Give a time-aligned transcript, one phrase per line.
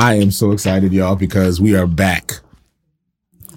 [0.00, 2.40] I am so excited, y'all, because we are back.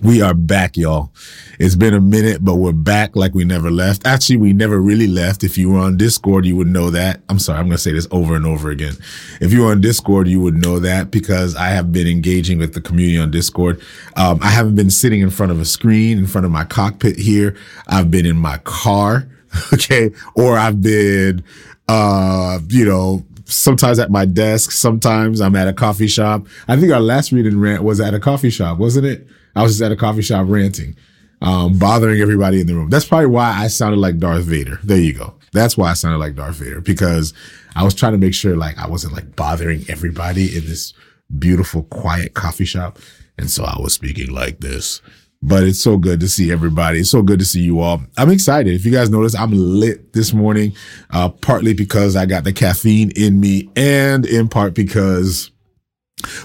[0.01, 1.13] We are back, y'all.
[1.57, 4.05] It's been a minute, but we're back like we never left.
[4.05, 5.45] Actually, we never really left.
[5.45, 7.21] If you were on Discord, you would know that.
[7.29, 8.95] I'm sorry, I'm going to say this over and over again.
[9.39, 12.73] If you were on Discord, you would know that because I have been engaging with
[12.73, 13.81] the community on Discord.
[14.17, 17.17] Um, I haven't been sitting in front of a screen, in front of my cockpit
[17.17, 17.55] here.
[17.87, 19.29] I've been in my car.
[19.71, 20.09] Okay.
[20.35, 21.43] Or I've been,
[21.87, 23.23] uh, you know,
[23.53, 26.47] sometimes at my desk, sometimes I'm at a coffee shop.
[26.67, 29.27] I think our last reading rant was at a coffee shop, wasn't it?
[29.55, 30.95] I was just at a coffee shop ranting,
[31.41, 32.89] um, bothering everybody in the room.
[32.89, 34.79] That's probably why I sounded like Darth Vader.
[34.83, 35.35] There you go.
[35.51, 37.33] That's why I sounded like Darth Vader because
[37.75, 40.93] I was trying to make sure like I wasn't like bothering everybody in this
[41.37, 42.97] beautiful, quiet coffee shop.
[43.37, 45.01] And so I was speaking like this
[45.45, 46.99] but it's so good to see everybody.
[46.99, 48.01] It's so good to see you all.
[48.17, 48.73] I'm excited.
[48.73, 50.73] If you guys notice, I'm lit this morning,
[51.11, 55.51] uh, partly because I got the caffeine in me and in part because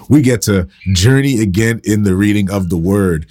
[0.08, 3.26] we get to journey again in the reading of the word.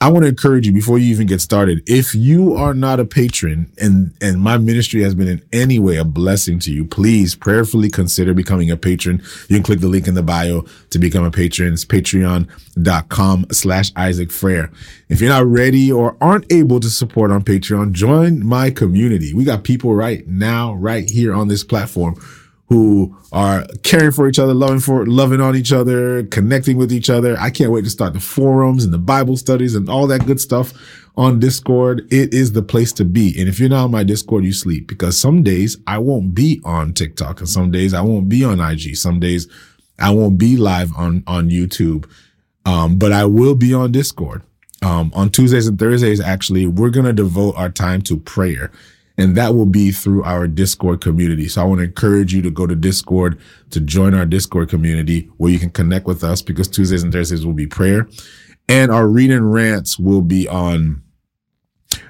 [0.00, 1.82] I want to encourage you before you even get started.
[1.86, 5.96] If you are not a patron and, and my ministry has been in any way
[5.96, 9.22] a blessing to you, please prayerfully consider becoming a patron.
[9.48, 11.72] You can click the link in the bio to become a patron.
[11.72, 14.70] It's patreon.com slash Isaac Frere.
[15.08, 19.32] If you're not ready or aren't able to support on Patreon, join my community.
[19.32, 22.16] We got people right now, right here on this platform
[22.68, 27.10] who are caring for each other, loving for, loving on each other, connecting with each
[27.10, 27.36] other.
[27.38, 30.40] I can't wait to start the forums and the Bible studies and all that good
[30.40, 30.72] stuff
[31.16, 32.06] on Discord.
[32.10, 33.38] It is the place to be.
[33.38, 36.60] And if you're not on my Discord, you sleep because some days I won't be
[36.64, 38.96] on TikTok and some days I won't be on IG.
[38.96, 39.46] Some days
[39.98, 42.08] I won't be live on, on YouTube.
[42.64, 44.42] Um, but I will be on Discord.
[44.82, 48.70] Um, on Tuesdays and Thursdays, actually, we're going to devote our time to prayer
[49.16, 51.48] and that will be through our Discord community.
[51.48, 53.38] So I want to encourage you to go to Discord
[53.70, 57.46] to join our Discord community where you can connect with us because Tuesdays and Thursdays
[57.46, 58.08] will be prayer
[58.68, 61.02] and our reading rants will be on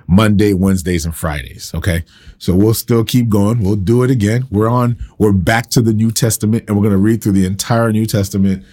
[0.07, 1.73] Monday, Wednesdays, and Fridays.
[1.75, 2.05] Okay.
[2.39, 3.61] So we'll still keep going.
[3.61, 4.47] We'll do it again.
[4.51, 7.47] We're on, we're back to the New Testament and we're going to read through the
[7.47, 8.65] entire New Testament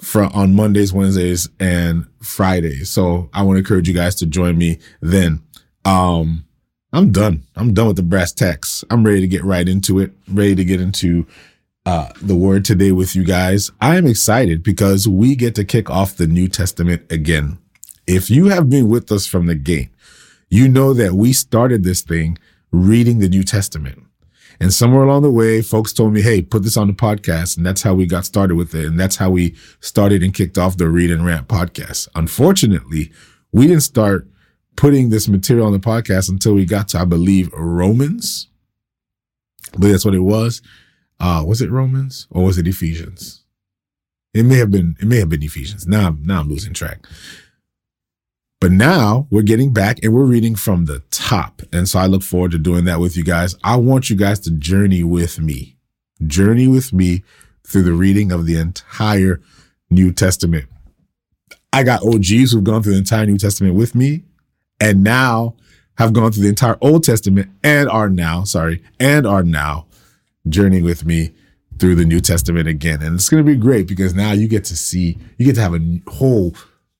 [0.00, 2.90] from on Mondays, Wednesdays, and Fridays.
[2.90, 5.42] So I want to encourage you guys to join me then.
[5.84, 6.44] Um,
[6.92, 7.44] I'm done.
[7.56, 8.84] I'm done with the brass tacks.
[8.90, 10.12] I'm ready to get right into it.
[10.28, 11.26] Ready to get into
[11.86, 13.70] uh, the word today with you guys.
[13.80, 17.58] I am excited because we get to kick off the New Testament again.
[18.06, 19.88] If you have been with us from the gate,
[20.50, 22.36] you know that we started this thing
[22.72, 24.02] reading the New Testament.
[24.60, 27.56] And somewhere along the way, folks told me, Hey, put this on the podcast.
[27.56, 28.84] And that's how we got started with it.
[28.84, 32.08] And that's how we started and kicked off the Read and Rant podcast.
[32.14, 33.10] Unfortunately,
[33.50, 34.28] we didn't start
[34.76, 38.48] putting this material on the podcast until we got to, I believe, Romans.
[39.72, 40.62] But that's what it was.
[41.20, 43.44] Uh, was it Romans or was it Ephesians?
[44.34, 45.86] It may have been, it may have been Ephesians.
[45.86, 47.06] Now, now I'm losing track.
[48.60, 51.62] But now we're getting back and we're reading from the top.
[51.72, 53.56] And so I look forward to doing that with you guys.
[53.64, 55.76] I want you guys to journey with me,
[56.26, 57.24] journey with me
[57.66, 59.40] through the reading of the entire
[59.90, 60.66] New Testament.
[61.72, 64.22] I got OGs who've gone through the entire New Testament with me
[64.82, 65.54] and now
[65.96, 69.86] have gone through the entire Old Testament and are now, sorry, and are now
[70.48, 71.30] journeying with me
[71.78, 73.00] through the New Testament again.
[73.00, 75.60] And it's going to be great because now you get to see, you get to
[75.60, 76.56] have a whole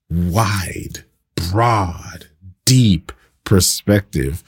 [0.09, 1.03] wide,
[1.35, 2.27] broad,
[2.63, 3.11] deep
[3.43, 4.45] perspective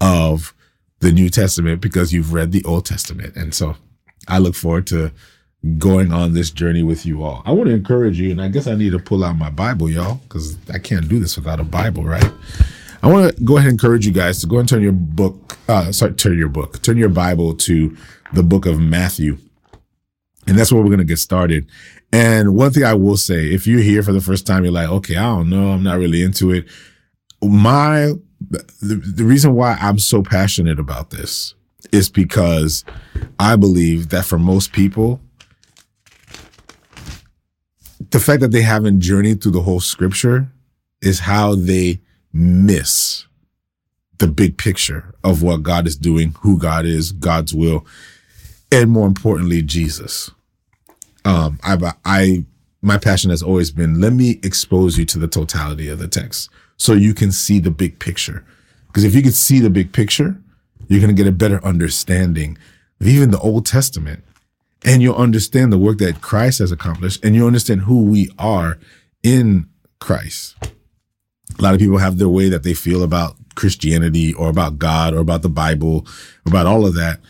[0.00, 0.54] of
[1.00, 3.36] the New Testament because you've read the Old Testament.
[3.36, 3.76] And so
[4.28, 5.12] I look forward to
[5.76, 7.42] going on this journey with you all.
[7.44, 9.90] I want to encourage you, and I guess I need to pull out my Bible,
[9.90, 12.32] y'all, because I can't do this without a Bible, right?
[13.02, 15.56] I want to go ahead and encourage you guys to go and turn your book,
[15.68, 17.96] uh, sorry, turn your book, turn your Bible to
[18.32, 19.38] the book of Matthew.
[20.46, 21.68] And that's where we're going to get started.
[22.12, 24.88] And one thing I will say, if you're here for the first time, you're like,
[24.88, 25.70] okay, I don't know.
[25.70, 26.66] I'm not really into it.
[27.42, 28.12] My,
[28.80, 31.54] the, the reason why I'm so passionate about this
[31.92, 32.84] is because
[33.38, 35.20] I believe that for most people,
[38.10, 40.50] the fact that they haven't journeyed through the whole scripture
[41.02, 42.00] is how they
[42.32, 43.26] miss
[44.18, 47.86] the big picture of what God is doing, who God is, God's will,
[48.70, 50.30] and more importantly, Jesus.
[51.24, 52.44] Um, I, I,
[52.82, 56.50] my passion has always been let me expose you to the totality of the text
[56.76, 58.44] so you can see the big picture.
[58.86, 60.36] Because if you can see the big picture,
[60.88, 62.56] you're going to get a better understanding
[63.00, 64.24] of even the Old Testament.
[64.84, 68.78] And you'll understand the work that Christ has accomplished and you'll understand who we are
[69.22, 70.56] in Christ.
[71.58, 75.14] A lot of people have their way that they feel about Christianity or about God
[75.14, 76.06] or about the Bible,
[76.46, 77.20] about all of that.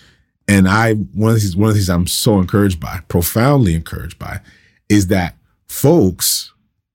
[0.47, 4.19] And I, one of these, one of the things I'm so encouraged by, profoundly encouraged
[4.19, 4.41] by,
[4.89, 5.37] is that
[5.67, 6.53] folks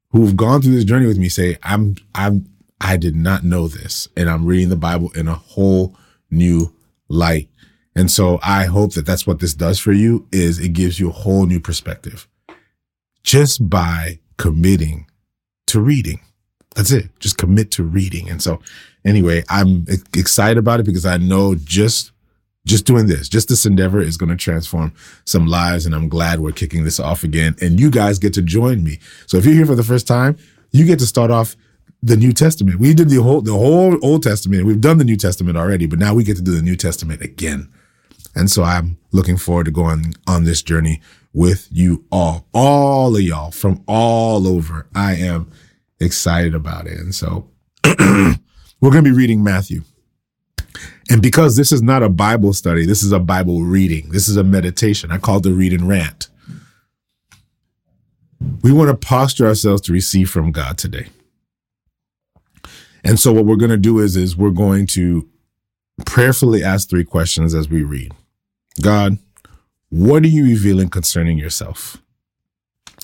[0.10, 2.48] who've gone through this journey with me say, I'm, I'm,
[2.82, 4.08] I did not know this.
[4.18, 5.96] And I'm reading the Bible in a whole
[6.30, 6.74] new
[7.08, 7.50] light.
[7.96, 11.10] And so I hope that that's what this does for you is it gives you
[11.10, 12.28] a whole new perspective
[13.24, 15.08] just by committing
[15.68, 16.20] to reading.
[16.76, 17.10] That's it.
[17.20, 18.30] Just commit to reading.
[18.30, 18.60] And so
[19.06, 19.86] anyway, I'm
[20.16, 22.12] excited about it because I know just
[22.66, 24.94] just doing this, just this endeavor is going to transform
[25.26, 25.86] some lives.
[25.86, 27.58] And I'm glad we're kicking this off again.
[27.62, 29.00] And you guys get to join me.
[29.28, 30.38] So if you're here for the first time,
[30.72, 31.58] you get to start off
[32.02, 32.80] the New Testament.
[32.80, 34.66] We did the whole the whole Old Testament.
[34.66, 37.22] We've done the New Testament already, but now we get to do the New Testament
[37.22, 37.70] again.
[38.36, 41.02] And so I'm looking forward to going on this journey
[41.34, 44.88] with you all, all of y'all from all over.
[44.96, 45.52] I am
[46.00, 47.00] excited about it.
[47.00, 47.50] And so
[47.86, 48.36] we're
[48.82, 49.82] going to be reading Matthew.
[51.10, 54.10] And because this is not a Bible study, this is a Bible reading.
[54.10, 55.12] This is a meditation.
[55.12, 56.30] I call it the read and rant.
[58.62, 61.08] We want to posture ourselves to receive from God today.
[63.04, 65.30] And so what we're going to do is, is we're going to
[66.06, 68.14] prayerfully ask three questions as we read.
[68.82, 69.18] God,
[69.90, 72.02] what are you revealing concerning yourself?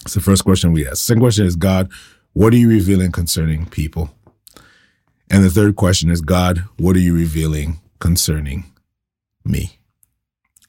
[0.02, 0.98] It's the first question we ask.
[0.98, 1.92] Second question is, God,
[2.40, 4.10] what are you revealing concerning people?
[5.30, 8.64] And the third question is, God, what are you revealing concerning
[9.44, 9.78] me?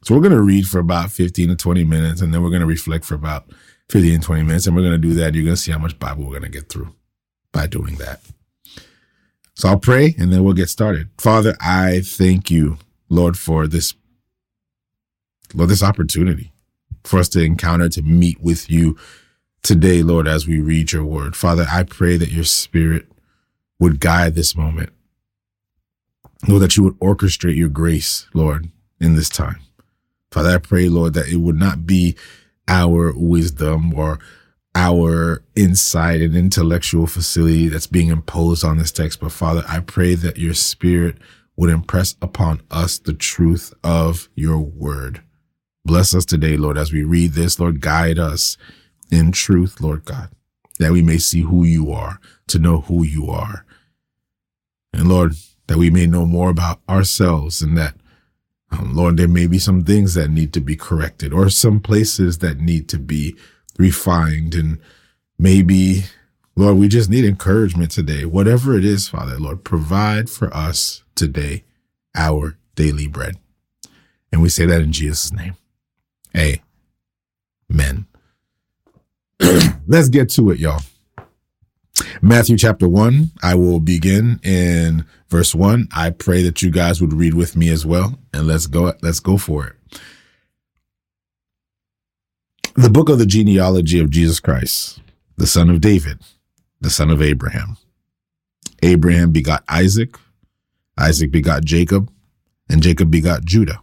[0.02, 2.58] So we're going to read for about 15 to 20 minutes, and then we're going
[2.62, 3.44] to reflect for about
[3.88, 4.66] 15 to 20 minutes.
[4.66, 5.32] And we're going to do that.
[5.32, 6.92] You're going to see how much Bible we're going to get through
[7.52, 8.20] by doing that.
[9.54, 11.08] So I'll pray and then we'll get started.
[11.18, 12.78] Father, I thank you,
[13.08, 13.94] Lord, for this,
[15.54, 16.50] Lord, this opportunity
[17.04, 18.98] for us to encounter, to meet with you
[19.62, 21.36] today, Lord, as we read your word.
[21.36, 23.06] Father, I pray that your spirit
[23.78, 24.90] would guide this moment.
[26.48, 28.70] Lord, that you would orchestrate your grace, Lord,
[29.00, 29.60] in this time.
[30.30, 32.16] Father, I pray, Lord, that it would not be
[32.68, 34.20] our wisdom or
[34.74, 39.20] our insight and intellectual facility that's being imposed on this text.
[39.20, 41.16] But Father, I pray that your spirit
[41.56, 45.22] would impress upon us the truth of your word.
[45.84, 47.58] Bless us today, Lord, as we read this.
[47.58, 48.56] Lord, guide us
[49.10, 50.30] in truth, Lord God,
[50.78, 53.64] that we may see who you are, to know who you are,
[54.92, 55.34] and Lord,
[55.66, 57.94] that we may know more about ourselves and that,
[58.70, 62.38] um, Lord, there may be some things that need to be corrected or some places
[62.38, 63.36] that need to be
[63.78, 64.54] refined.
[64.54, 64.78] And
[65.38, 66.04] maybe,
[66.56, 68.24] Lord, we just need encouragement today.
[68.24, 71.64] Whatever it is, Father, Lord, provide for us today
[72.14, 73.36] our daily bread.
[74.32, 75.56] And we say that in Jesus' name.
[76.36, 78.06] Amen.
[79.86, 80.82] Let's get to it, y'all.
[82.22, 85.88] Matthew chapter 1, I will begin in verse 1.
[85.92, 89.20] I pray that you guys would read with me as well and let's go let's
[89.20, 90.00] go for it.
[92.74, 95.00] The book of the genealogy of Jesus Christ,
[95.36, 96.20] the son of David,
[96.80, 97.76] the son of Abraham.
[98.82, 100.16] Abraham begot Isaac,
[100.96, 102.10] Isaac begot Jacob,
[102.68, 103.82] and Jacob begot Judah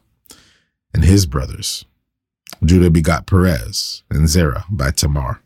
[0.93, 1.85] and his brothers.
[2.63, 5.41] Judah begot Perez and Zerah by Tamar.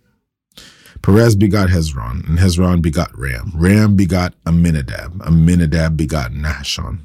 [1.01, 3.51] Perez begot Hezron, and Hezron begot Ram.
[3.56, 5.21] Ram begot Amminadab.
[5.25, 7.00] Amminadab begot Nahshon.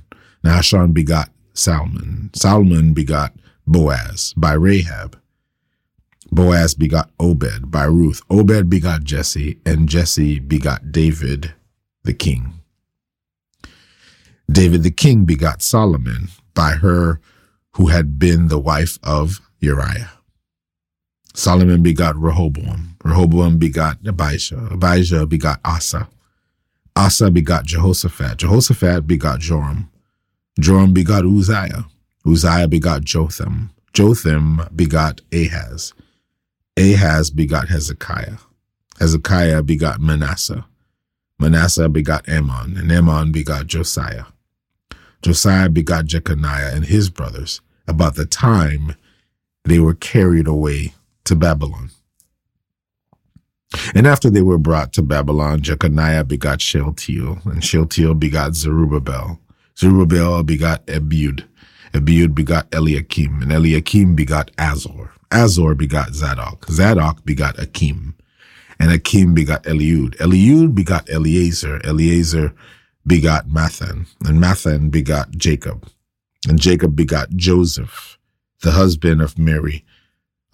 [0.45, 2.31] Nahshon begot Salmon.
[2.35, 3.33] Salmon begot
[3.67, 5.19] Boaz by Rahab.
[6.31, 8.21] Boaz begot Obed by Ruth.
[8.29, 11.55] Obed begot Jesse, and Jesse begot David
[12.05, 12.53] the king.
[14.51, 17.21] David the king begot Solomon by her
[17.73, 20.11] who had been the wife of Uriah.
[21.35, 22.96] Solomon begot Rehoboam.
[23.07, 24.69] Rehoboam begot Abijah.
[24.73, 26.09] Abijah begot Asa.
[26.97, 28.39] Asa begot Jehoshaphat.
[28.39, 29.89] Jehoshaphat begot Joram.
[30.59, 31.87] Joram begot Uzziah.
[32.27, 33.71] Uzziah begot Jotham.
[33.93, 35.95] Jotham begot Ahaz.
[36.77, 38.39] Ahaz begot Hezekiah.
[38.99, 40.65] Hezekiah begot Manasseh.
[41.39, 44.25] Manasseh begot Amon, and Amon begot Josiah.
[45.23, 48.97] Josiah begot Jeconiah and his brothers about the time
[49.65, 50.95] they were carried away
[51.25, 51.91] to Babylon.
[53.95, 59.39] And after they were brought to Babylon, Jeconiah begot Shealtiel, and Shealtiel begot Zerubbabel.
[59.79, 61.45] Zerubbabel begot Abiud.
[61.93, 65.13] Abiud begot Eliakim, and Eliakim begot Azor.
[65.31, 66.67] Azor begot Zadok.
[66.71, 68.15] Zadok begot Achim,
[68.79, 70.17] and Achim begot Eliud.
[70.17, 71.81] Eliud begot Eleazar.
[71.85, 72.55] Eleazar
[73.07, 75.89] begot Matthan, and Matthan begot Jacob.
[76.49, 78.19] And Jacob begot Joseph,
[78.63, 79.85] the husband of Mary,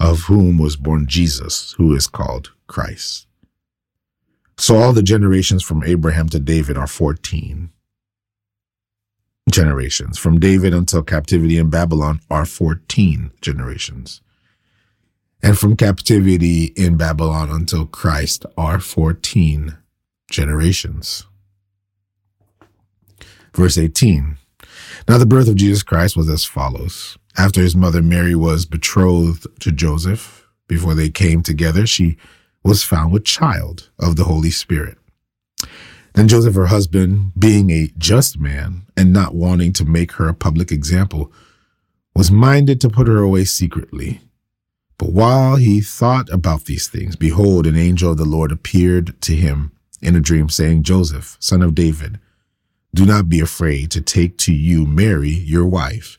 [0.00, 3.26] of whom was born Jesus, who is called Christ.
[4.59, 7.71] So all the generations from Abraham to David are 14
[9.50, 10.19] generations.
[10.19, 14.21] From David until captivity in Babylon are 14 generations.
[15.43, 19.76] and from captivity in Babylon until Christ are 14
[20.31, 21.26] generations.
[23.55, 24.38] Verse 18.
[25.09, 27.19] Now the birth of Jesus Christ was as follows.
[27.37, 32.17] After his mother Mary was betrothed to Joseph, before they came together, she
[32.64, 34.99] was found with child of the Holy Spirit.
[36.14, 40.35] Then Joseph, her husband, being a just man and not wanting to make her a
[40.35, 41.33] public example,
[42.14, 44.21] was minded to put her away secretly.
[44.99, 49.35] But while he thought about these things, behold, an angel of the Lord appeared to
[49.35, 52.21] him in a dream, saying, Joseph, son of David,
[52.95, 56.19] do not be afraid to take to you Mary, your wife,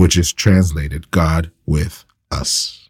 [0.00, 2.88] which is translated God with us.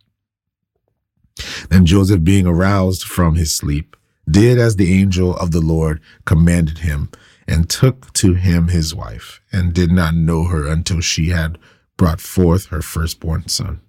[1.68, 3.96] Then Joseph, being aroused from his sleep,
[4.30, 7.10] did as the angel of the Lord commanded him,
[7.48, 11.58] and took to him his wife, and did not know her until she had
[11.96, 13.80] brought forth her firstborn son.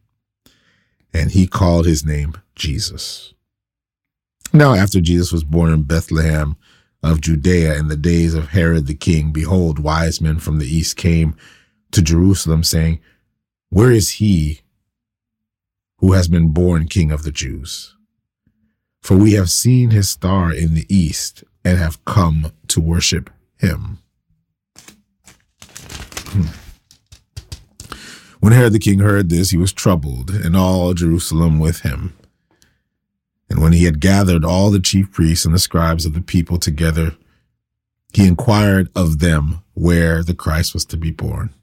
[1.13, 3.35] And he called his name Jesus.
[4.51, 6.55] Now, after Jesus was born in Bethlehem
[7.03, 10.97] of Judea in the days of Herod the king, behold, wise men from the east
[10.97, 11.35] came
[11.91, 12.99] to Jerusalem, saying,
[13.69, 14.61] Where is he
[15.97, 17.95] who has been born King of the Jews?
[19.01, 23.99] For we have seen his star in the east and have come to worship him.
[26.27, 26.45] Hmm.
[28.39, 32.13] When Herod the king heard this, he was troubled, and all Jerusalem with him.
[33.49, 36.57] And when he had gathered all the chief priests and the scribes of the people
[36.57, 37.15] together,
[38.13, 41.53] he inquired of them where the Christ was to be born.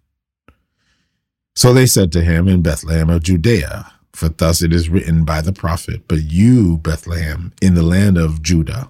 [1.58, 5.40] So they said to him in Bethlehem of Judea, for thus it is written by
[5.40, 8.88] the prophet, But you, Bethlehem, in the land of Judah,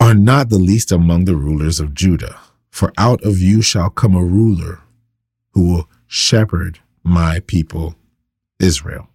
[0.00, 2.40] are not the least among the rulers of Judah,
[2.72, 4.80] for out of you shall come a ruler
[5.52, 7.94] who will shepherd my people
[8.58, 9.08] Israel.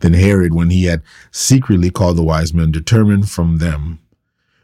[0.00, 3.98] Then Herod, when he had secretly called the wise men, determined from them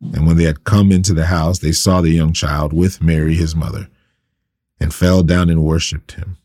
[0.00, 3.34] And when they had come into the house, they saw the young child with Mary,
[3.34, 3.88] his mother,
[4.78, 6.36] and fell down and worshipped him.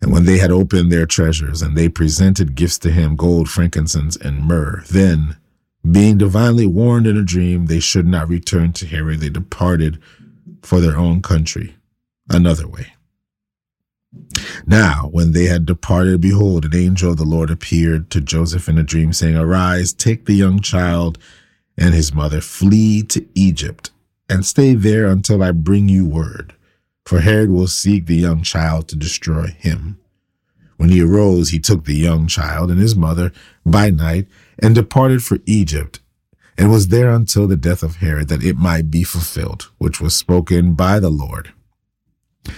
[0.00, 4.16] And when they had opened their treasures, and they presented gifts to him gold, frankincense,
[4.16, 5.36] and myrrh, then,
[5.90, 9.98] being divinely warned in a dream, they should not return to Herod, they departed
[10.62, 11.76] for their own country
[12.28, 12.92] another way.
[14.66, 18.78] Now, when they had departed, behold, an angel of the Lord appeared to Joseph in
[18.78, 21.18] a dream, saying, Arise, take the young child
[21.76, 23.90] and his mother, Flee to Egypt
[24.28, 26.54] and stay there until I bring you word,
[27.04, 29.98] for Herod will seek the young child to destroy him.
[30.76, 33.32] When he arose, he took the young child and his mother
[33.64, 34.26] by night
[34.58, 36.00] and departed for Egypt,
[36.56, 40.16] and was there until the death of Herod, that it might be fulfilled, which was
[40.16, 41.52] spoken by the Lord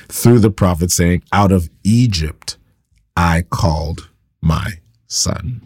[0.08, 2.56] through the prophet, saying, Out of Egypt
[3.16, 4.08] I called
[4.40, 5.65] my son.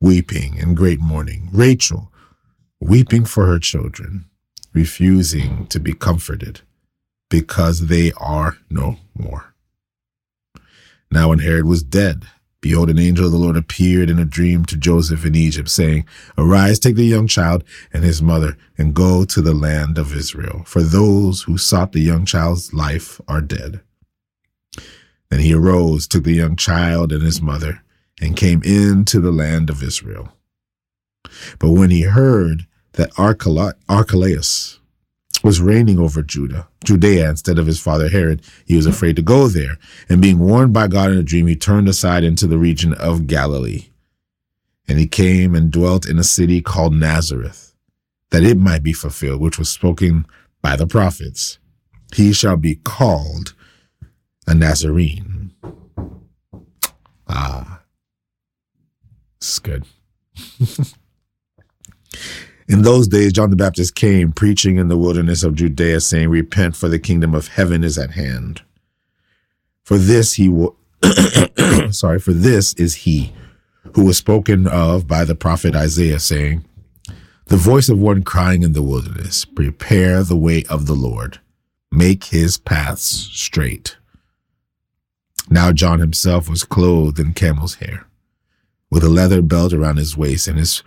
[0.00, 1.48] weeping in great mourning.
[1.52, 2.12] Rachel,
[2.80, 4.26] weeping for her children,
[4.72, 6.60] refusing to be comforted
[7.30, 9.54] because they are no more.
[11.10, 12.24] Now, when Herod was dead,
[12.60, 16.06] behold, an angel of the Lord appeared in a dream to Joseph in Egypt, saying,
[16.36, 20.64] Arise, take the young child and his mother, and go to the land of Israel,
[20.66, 23.80] for those who sought the young child's life are dead.
[25.30, 27.83] Then he arose, took the young child and his mother,
[28.20, 30.32] and came into the land of Israel.
[31.58, 34.80] But when he heard that Archelaus
[35.42, 39.48] was reigning over Judah, Judea instead of his father Herod, he was afraid to go
[39.48, 39.78] there.
[40.08, 43.26] And being warned by God in a dream, he turned aside into the region of
[43.26, 43.86] Galilee.
[44.86, 47.74] And he came and dwelt in a city called Nazareth,
[48.30, 50.26] that it might be fulfilled, which was spoken
[50.62, 51.58] by the prophets.
[52.14, 53.54] He shall be called
[54.46, 55.52] a Nazarene.
[57.26, 57.80] Ah,
[59.48, 59.84] it's good.
[62.66, 66.74] In those days, John the Baptist came preaching in the wilderness of Judea, saying, Repent,
[66.76, 68.62] for the kingdom of heaven is at hand.
[69.82, 70.76] For this he will,
[71.90, 73.34] sorry, for this is he
[73.94, 76.64] who was spoken of by the prophet Isaiah, saying,
[77.46, 81.40] The voice of one crying in the wilderness, Prepare the way of the Lord,
[81.92, 83.98] make his paths straight.
[85.50, 88.06] Now John himself was clothed in camel's hair,
[88.94, 90.82] with a leather belt around his waist, and his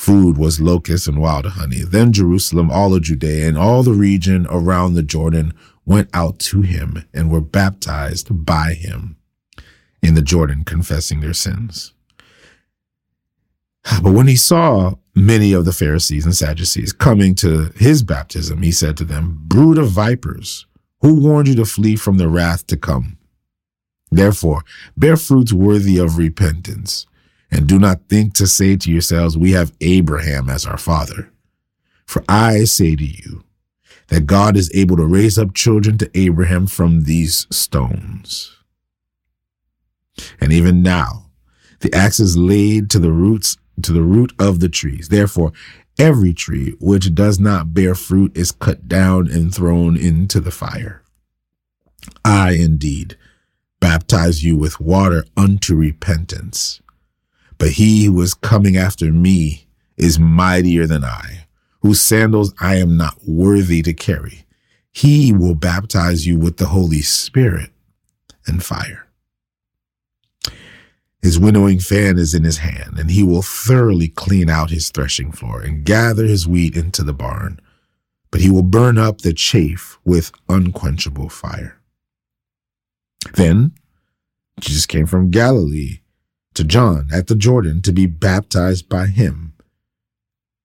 [0.00, 1.82] Food was locusts and wild honey.
[1.82, 5.52] Then Jerusalem, all of Judea, and all the region around the Jordan
[5.84, 9.16] went out to him and were baptized by him
[10.02, 11.92] in the Jordan, confessing their sins.
[14.02, 18.72] But when he saw many of the Pharisees and Sadducees coming to his baptism, he
[18.72, 20.66] said to them, Brood of vipers,
[21.02, 23.18] who warned you to flee from the wrath to come?
[24.10, 24.62] Therefore,
[24.96, 27.06] bear fruits worthy of repentance.
[27.50, 31.32] And do not think to say to yourselves, We have Abraham as our father.
[32.06, 33.44] For I say to you
[34.08, 38.56] that God is able to raise up children to Abraham from these stones.
[40.40, 41.30] And even now,
[41.80, 45.08] the axe is laid to the roots, to the root of the trees.
[45.08, 45.52] Therefore,
[45.98, 51.02] every tree which does not bear fruit is cut down and thrown into the fire.
[52.24, 53.16] I indeed
[53.80, 56.80] baptize you with water unto repentance.
[57.60, 59.66] But he who is coming after me
[59.98, 61.46] is mightier than I,
[61.82, 64.46] whose sandals I am not worthy to carry.
[64.92, 67.70] He will baptize you with the Holy Spirit
[68.46, 69.06] and fire.
[71.20, 75.30] His winnowing fan is in his hand, and he will thoroughly clean out his threshing
[75.30, 77.60] floor and gather his wheat into the barn,
[78.30, 81.78] but he will burn up the chaff with unquenchable fire.
[83.34, 83.72] Then
[84.60, 85.99] Jesus came from Galilee
[86.60, 89.54] to John at the Jordan to be baptized by him.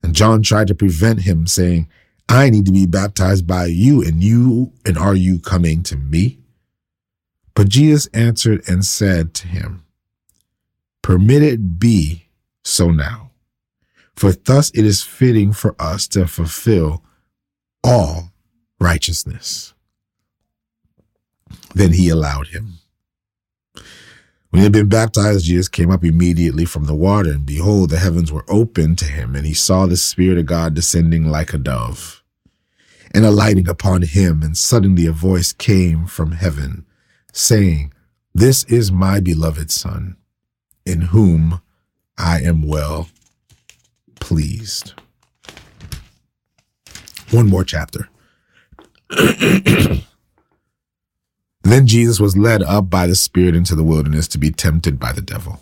[0.03, 1.87] And John tried to prevent him, saying,
[2.27, 6.39] I need to be baptized by you, and you, and are you coming to me?
[7.53, 9.85] But Jesus answered and said to him,
[11.01, 12.27] Permit it be
[12.65, 13.31] so now,
[14.17, 17.03] for thus it is fitting for us to fulfill
[17.85, 18.33] all
[18.81, 19.73] righteousness.
[21.73, 22.79] Then he allowed him.
[24.55, 27.97] When he had been baptized, Jesus came up immediately from the water, and behold, the
[27.97, 31.57] heavens were opened to him, and he saw the Spirit of God descending like a
[31.57, 32.23] dove
[33.13, 34.41] and alighting upon him.
[34.41, 36.85] And suddenly a voice came from heaven,
[37.33, 37.91] saying,
[38.33, 40.15] This is my beloved Son,
[40.85, 41.59] in whom
[42.17, 43.09] I am well
[44.21, 44.93] pleased.
[47.31, 48.07] One more chapter.
[51.65, 55.11] Then Jesus was led up by the Spirit into the wilderness to be tempted by
[55.11, 55.61] the devil.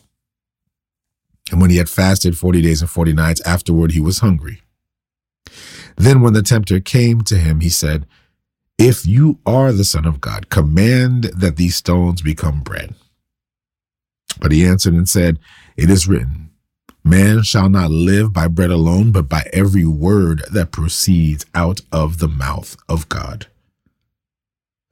[1.49, 4.61] And when he had fasted 40 days and 40 nights, afterward he was hungry.
[5.95, 8.05] Then when the tempter came to him, he said,
[8.77, 12.93] If you are the Son of God, command that these stones become bread.
[14.41, 15.39] But he answered and said,
[15.77, 16.49] It is written,
[17.05, 22.17] Man shall not live by bread alone, but by every word that proceeds out of
[22.17, 23.47] the mouth of God.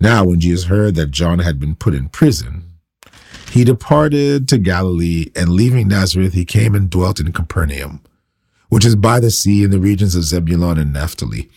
[0.00, 2.70] Now, when Jesus heard that John had been put in prison,
[3.50, 8.00] he departed to Galilee, and leaving Nazareth, he came and dwelt in Capernaum,
[8.68, 11.50] which is by the sea in the regions of Zebulun and Naphtali,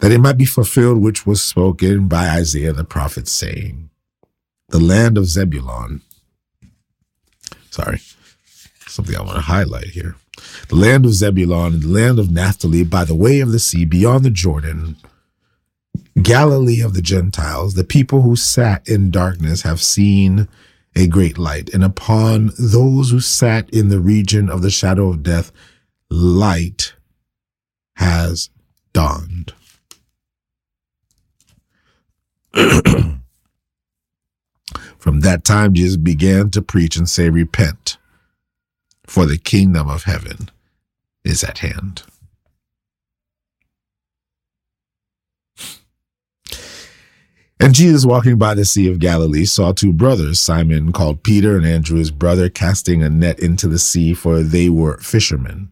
[0.00, 3.88] that it might be fulfilled which was spoken by Isaiah the prophet, saying,
[4.68, 6.02] The land of Zebulun.
[7.70, 8.00] Sorry,
[8.86, 10.16] something I want to highlight here.
[10.68, 13.86] The land of Zebulun and the land of Naphtali by the way of the sea
[13.86, 14.96] beyond the Jordan,
[16.22, 20.48] Galilee of the Gentiles, the people who sat in darkness have seen
[20.94, 25.22] a great light, and upon those who sat in the region of the shadow of
[25.22, 25.52] death,
[26.10, 26.94] light
[27.96, 28.48] has
[28.94, 29.52] dawned.
[34.98, 37.98] From that time, Jesus began to preach and say, Repent,
[39.06, 40.50] for the kingdom of heaven
[41.24, 42.02] is at hand.
[47.58, 51.66] And Jesus, walking by the Sea of Galilee, saw two brothers, Simon called Peter and
[51.66, 55.70] Andrew his brother, casting a net into the sea, for they were fishermen.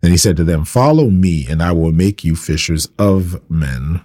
[0.00, 4.02] And he said to them, Follow me, and I will make you fishers of men.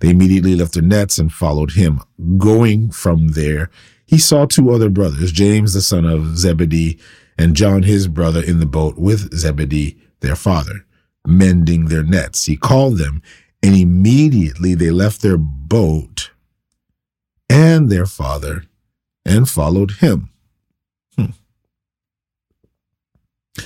[0.00, 2.00] They immediately left their nets and followed him.
[2.38, 3.70] Going from there,
[4.06, 6.98] he saw two other brothers, James the son of Zebedee,
[7.36, 10.86] and John his brother, in the boat with Zebedee their father,
[11.26, 12.44] mending their nets.
[12.46, 13.22] He called them
[13.64, 16.30] and immediately they left their boat
[17.48, 18.64] and their father
[19.24, 20.28] and followed him.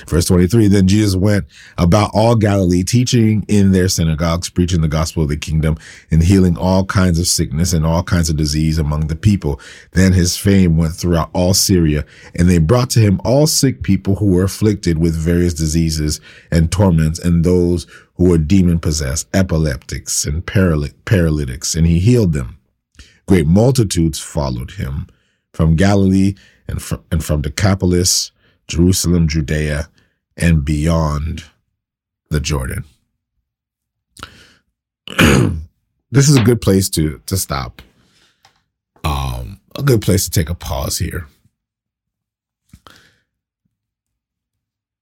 [0.07, 1.45] Verse 23 Then Jesus went
[1.77, 5.77] about all Galilee, teaching in their synagogues, preaching the gospel of the kingdom,
[6.11, 9.59] and healing all kinds of sickness and all kinds of disease among the people.
[9.93, 14.15] Then his fame went throughout all Syria, and they brought to him all sick people
[14.15, 16.21] who were afflicted with various diseases
[16.51, 22.59] and torments, and those who were demon possessed, epileptics, and paralytics, and he healed them.
[23.27, 25.07] Great multitudes followed him
[25.53, 26.35] from Galilee
[26.67, 28.31] and from, and from Decapolis,
[28.69, 29.89] Jerusalem, Judea,
[30.37, 31.43] and beyond
[32.29, 32.85] the Jordan.
[36.11, 37.81] this is a good place to to stop.
[39.03, 41.27] Um, a good place to take a pause here.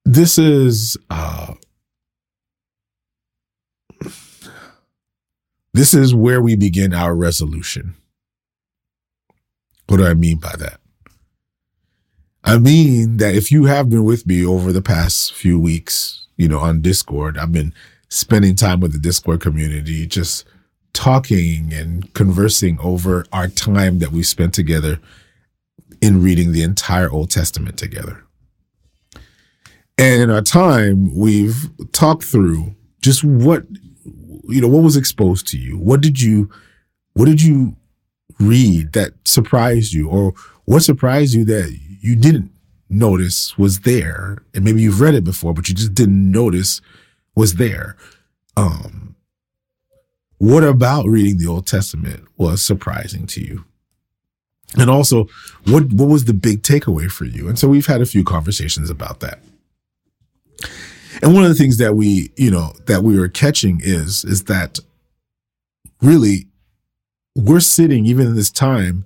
[0.05, 1.55] This is uh,
[5.77, 7.93] This is where we begin our resolution.
[9.85, 10.79] What do I mean by that?
[12.47, 16.47] I mean that if you have been with me over the past few weeks, you
[16.47, 17.73] know, on Discord, I've been
[18.07, 20.45] spending time with the Discord community, just
[20.93, 25.01] talking and conversing over our time that we spent together
[26.01, 28.23] in reading the entire Old Testament together.
[29.97, 33.65] And in our time, we've talked through just what
[34.47, 35.77] you know, what was exposed to you?
[35.77, 36.49] What did you,
[37.13, 37.75] what did you
[38.39, 40.33] read that surprised you or
[40.63, 42.51] what surprised you that you didn't
[42.89, 44.43] notice was there?
[44.53, 46.81] And maybe you've read it before, but you just didn't notice
[47.35, 47.95] was there.
[48.55, 49.15] Um,
[50.39, 53.65] what about reading the Old Testament was surprising to you?
[54.77, 55.27] And also,
[55.65, 57.47] what what was the big takeaway for you?
[57.47, 59.39] And so we've had a few conversations about that.
[61.21, 64.43] And one of the things that we, you know, that we were catching is, is
[64.45, 64.79] that
[66.01, 66.47] really
[67.35, 69.05] we're sitting even in this time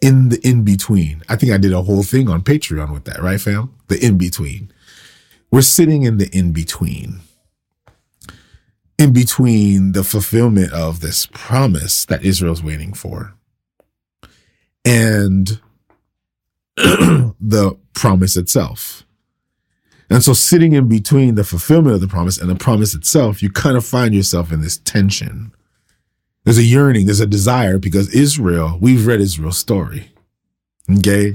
[0.00, 1.22] in the in between.
[1.28, 3.74] I think I did a whole thing on Patreon with that, right, fam?
[3.88, 4.72] The in between.
[5.50, 7.20] We're sitting in the in between.
[8.98, 13.34] In between the fulfillment of this promise that Israel's waiting for
[14.84, 15.60] and
[16.76, 19.04] the promise itself.
[20.10, 23.50] And so sitting in between the fulfillment of the promise and the promise itself, you
[23.50, 25.52] kind of find yourself in this tension.
[26.48, 30.10] There's a yearning, there's a desire because Israel, we've read Israel's story.
[30.90, 31.34] Okay.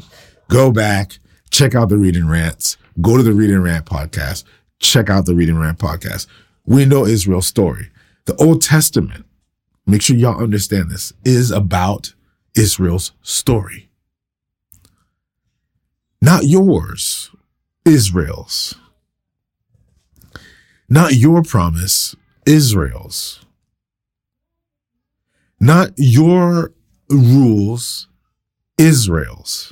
[0.49, 1.19] Go back,
[1.51, 4.43] check out the reading rants, go to the reading rant podcast,
[4.79, 6.25] check out the reading rant podcast.
[6.65, 7.91] We know Israel's story.
[8.25, 9.23] The Old Testament,
[9.85, 12.15] make sure y'all understand this, is about
[12.55, 13.91] Israel's story.
[16.23, 17.29] Not yours
[17.85, 18.73] Israel's.
[20.89, 22.15] Not your promise,
[22.47, 23.42] Israel's.
[25.63, 26.73] Not your
[27.09, 28.09] rules,
[28.77, 29.71] Israel's.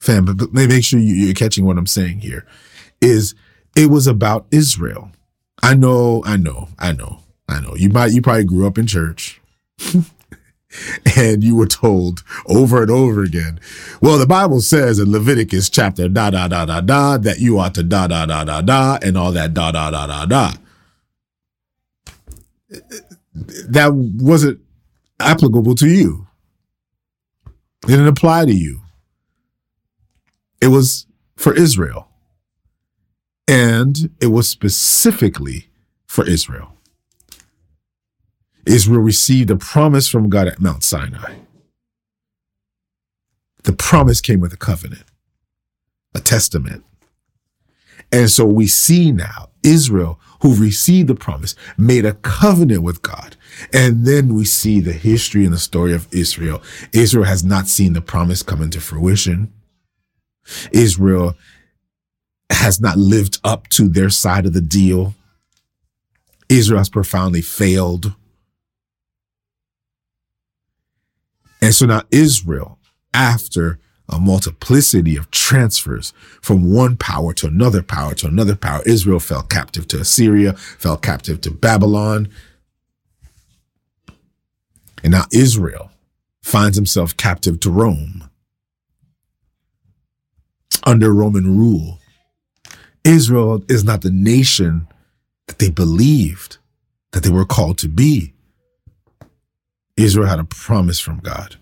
[0.00, 2.44] Fam, but make sure you're catching what I'm saying here.
[3.00, 3.36] Is
[3.76, 5.12] it was about Israel.
[5.62, 7.76] I know, I know, I know, I know.
[7.76, 9.40] You might, you probably grew up in church.
[11.16, 13.60] and you were told over and over again,
[14.00, 17.76] well, the Bible says in Leviticus chapter da da da da da that you ought
[17.76, 20.52] to da da da da da and all that da da da da da.
[23.68, 24.58] That wasn't
[25.22, 26.26] applicable to you.
[27.84, 28.82] It didn't apply to you.
[30.60, 31.06] It was
[31.36, 32.08] for Israel.
[33.48, 35.68] And it was specifically
[36.06, 36.76] for Israel.
[38.64, 41.34] Israel received a promise from God at Mount Sinai.
[43.64, 45.04] The promise came with a covenant,
[46.14, 46.84] a testament.
[48.12, 53.36] And so we see now Israel, who received the promise, made a covenant with God.
[53.72, 56.62] And then we see the history and the story of Israel.
[56.92, 59.52] Israel has not seen the promise come into fruition.
[60.72, 61.36] Israel
[62.50, 65.14] has not lived up to their side of the deal.
[66.48, 68.14] Israel has profoundly failed.
[71.62, 72.78] And so now Israel,
[73.14, 79.20] after a multiplicity of transfers from one power to another power to another power, Israel
[79.20, 82.28] fell captive to Assyria, fell captive to Babylon.
[85.02, 85.90] And now Israel
[86.42, 88.28] finds himself captive to Rome
[90.84, 91.98] under Roman rule.
[93.04, 94.86] Israel is not the nation
[95.46, 96.58] that they believed
[97.12, 98.32] that they were called to be.
[99.96, 101.56] Israel had a promise from God.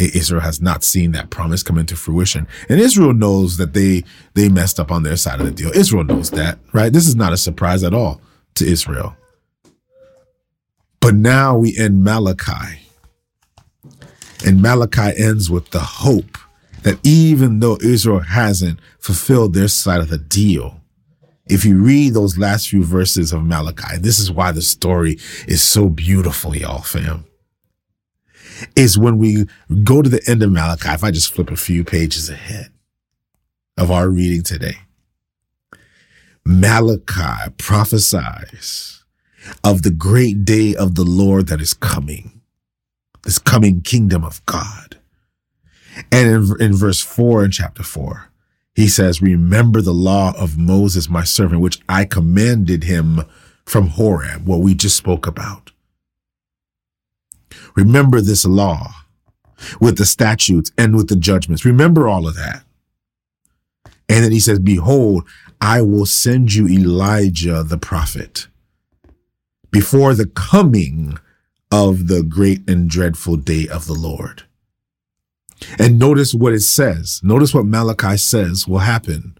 [0.00, 2.46] Israel has not seen that promise come into fruition.
[2.68, 5.70] And Israel knows that they they messed up on their side of the deal.
[5.74, 6.92] Israel knows that, right?
[6.92, 8.20] This is not a surprise at all
[8.54, 9.16] to Israel.
[11.00, 12.80] But now we end Malachi.
[14.46, 16.38] And Malachi ends with the hope
[16.82, 20.80] that even though Israel hasn't fulfilled their side of the deal,
[21.48, 25.62] if you read those last few verses of Malachi, this is why the story is
[25.62, 27.24] so beautiful, y'all, fam.
[28.76, 29.46] Is when we
[29.84, 32.70] go to the end of Malachi, if I just flip a few pages ahead
[33.76, 34.78] of our reading today,
[36.44, 39.04] Malachi prophesies
[39.62, 42.40] of the great day of the Lord that is coming,
[43.22, 44.98] this coming kingdom of God.
[46.10, 48.30] And in, in verse 4 in chapter 4,
[48.74, 53.22] he says, Remember the law of Moses, my servant, which I commanded him
[53.66, 55.72] from Horeb, what we just spoke about.
[57.76, 58.92] Remember this law
[59.80, 61.64] with the statutes and with the judgments.
[61.64, 62.62] Remember all of that.
[64.08, 65.28] And then he says, Behold,
[65.60, 68.46] I will send you Elijah the prophet
[69.70, 71.18] before the coming
[71.70, 74.44] of the great and dreadful day of the Lord.
[75.78, 77.20] And notice what it says.
[77.22, 79.36] Notice what Malachi says will happen.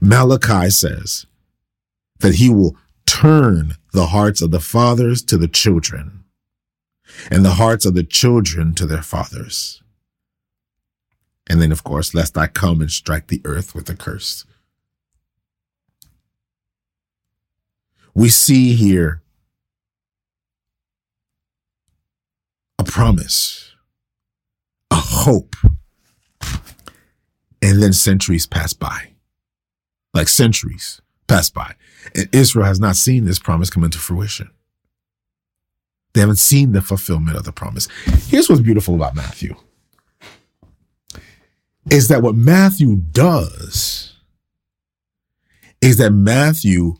[0.00, 1.26] Malachi says
[2.18, 6.21] that he will turn the hearts of the fathers to the children
[7.30, 9.82] and the hearts of the children to their fathers.
[11.48, 14.44] And then, of course, lest I come and strike the earth with a curse.
[18.14, 19.22] We see here
[22.78, 23.72] a promise
[24.92, 25.56] a hope.
[27.62, 29.12] And then centuries pass by.
[30.12, 31.74] Like centuries pass by.
[32.14, 34.50] And Israel has not seen this promise come into fruition.
[36.14, 37.88] They haven't seen the fulfillment of the promise.
[38.26, 39.54] Here's what's beautiful about Matthew
[41.90, 44.16] is that what Matthew does
[45.80, 46.94] is that Matthew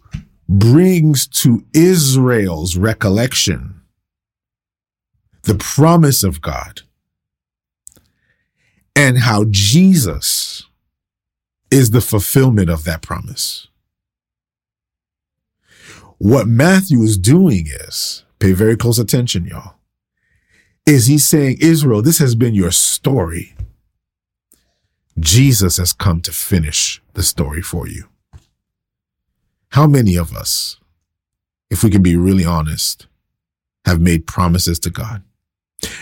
[0.48, 3.80] brings to Israel's recollection
[5.44, 6.82] the promise of God
[8.94, 10.66] and how Jesus
[11.70, 13.68] is the fulfillment of that promise.
[16.18, 19.76] What Matthew is doing is, pay very close attention, y'all,
[20.84, 23.54] is he saying, Israel, this has been your story.
[25.18, 28.08] Jesus has come to finish the story for you.
[29.70, 30.80] How many of us,
[31.70, 33.06] if we can be really honest,
[33.84, 35.22] have made promises to God?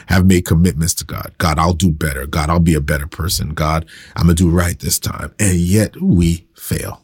[0.09, 1.33] have made commitments to God.
[1.39, 2.27] God, I'll do better.
[2.27, 3.55] God, I'll be a better person.
[3.55, 5.33] God, I'm going to do right this time.
[5.39, 7.03] And yet we fail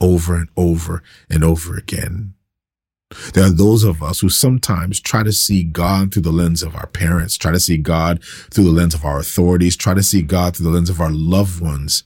[0.00, 2.34] over and over and over again.
[3.34, 6.74] There are those of us who sometimes try to see God through the lens of
[6.74, 10.22] our parents, try to see God through the lens of our authorities, try to see
[10.22, 12.04] God through the lens of our loved ones,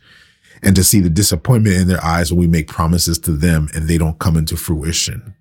[0.63, 3.89] and to see the disappointment in their eyes when we make promises to them and
[3.89, 5.35] they don't come into fruition.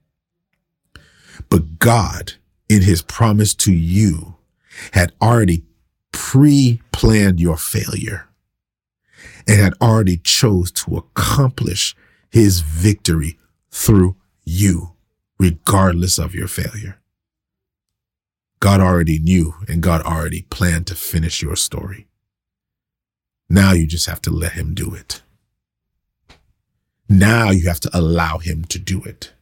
[1.50, 2.34] But God,
[2.70, 4.36] in his promise to you,
[4.92, 5.64] had already
[6.12, 8.28] pre-planned your failure
[9.48, 11.96] and had already chose to accomplish
[12.30, 13.38] his victory
[13.72, 14.95] through you,
[15.40, 17.00] regardless of your failure.
[18.60, 22.08] God already knew and God already planned to finish your story.
[23.50, 25.22] Now you just have to let him do it.
[27.08, 29.34] Now you have to allow him to do it.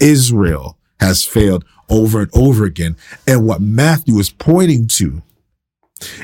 [0.00, 2.96] Israel has failed over and over again.
[3.26, 5.22] And what Matthew is pointing to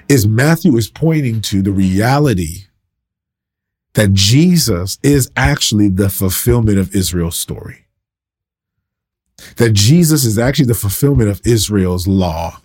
[0.08, 2.64] is Matthew is pointing to the reality
[3.94, 7.86] that Jesus is actually the fulfillment of Israel's story.
[9.56, 12.60] That Jesus is actually the fulfillment of Israel's law.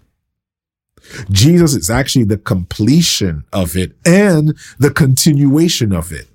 [1.32, 6.28] Jesus is actually the completion of it and the continuation of it.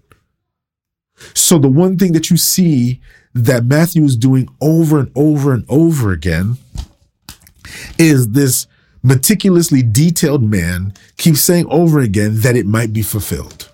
[1.32, 3.00] So the one thing that you see
[3.34, 6.58] that Matthew is doing over and over and over again
[7.98, 8.66] is this
[9.02, 13.70] meticulously detailed man keeps saying over again that it might be fulfilled,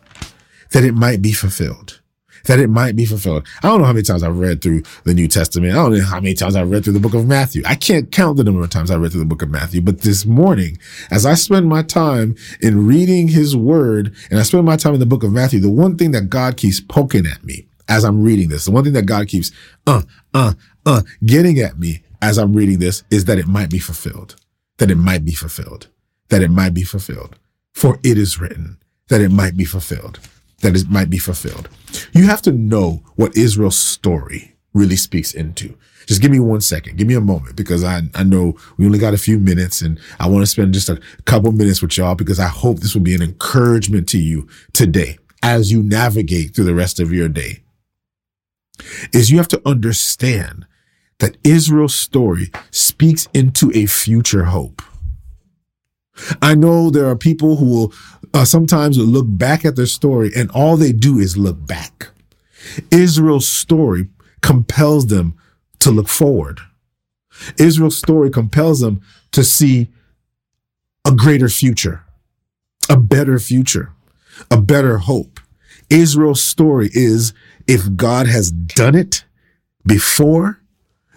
[0.73, 2.01] that it might be fulfilled
[2.45, 3.47] that it might be fulfilled.
[3.63, 5.73] I don't know how many times I've read through the New Testament.
[5.73, 7.63] I don't know how many times I've read through the book of Matthew.
[7.67, 9.81] I can't count the number of times I read through the book of Matthew.
[9.81, 10.79] But this morning,
[11.11, 15.01] as I spend my time in reading his word and I spend my time in
[15.01, 18.23] the book of Matthew, the one thing that God keeps poking at me as I'm
[18.23, 19.51] reading this, the one thing that God keeps,
[19.87, 20.03] uh,
[20.35, 20.55] uh,
[20.87, 24.37] uh, getting at me as I'm reading this is that it might be fulfilled,
[24.79, 25.89] that it might be fulfilled,
[26.29, 27.37] that it might be fulfilled.
[27.73, 28.79] For it is written
[29.09, 30.21] that it might be fulfilled
[30.61, 31.69] that it might be fulfilled.
[32.13, 35.77] You have to know what Israel's story really speaks into.
[36.07, 36.97] Just give me one second.
[36.97, 39.99] Give me a moment because I, I know we only got a few minutes and
[40.19, 43.03] I want to spend just a couple minutes with y'all because I hope this will
[43.03, 47.63] be an encouragement to you today as you navigate through the rest of your day.
[49.13, 50.67] Is you have to understand
[51.19, 54.83] that Israel's story speaks into a future hope.
[56.43, 57.93] I know there are people who will
[58.35, 62.09] uh, sometimes look back at their story and all they do is look back.
[62.91, 64.09] Israel's story
[64.43, 65.35] compels them
[65.81, 66.61] to look forward.
[67.59, 69.01] Israel's story compels them
[69.33, 69.89] to see
[71.07, 72.05] a greater future,
[72.89, 73.93] a better future,
[74.51, 75.41] a better hope.
[75.89, 77.33] Israel's story is
[77.67, 79.25] if God has done it
[79.87, 80.61] before,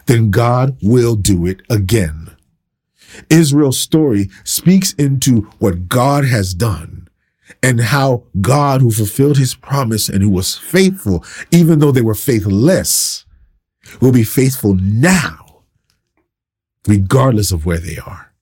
[0.06, 2.33] then God will do it again.
[3.30, 7.08] Israel's story speaks into what God has done
[7.62, 12.15] and how God, who fulfilled his promise and who was faithful, even though they were
[12.15, 13.26] faithless,
[14.02, 15.63] will be faithful now,
[16.88, 18.34] regardless of where they are.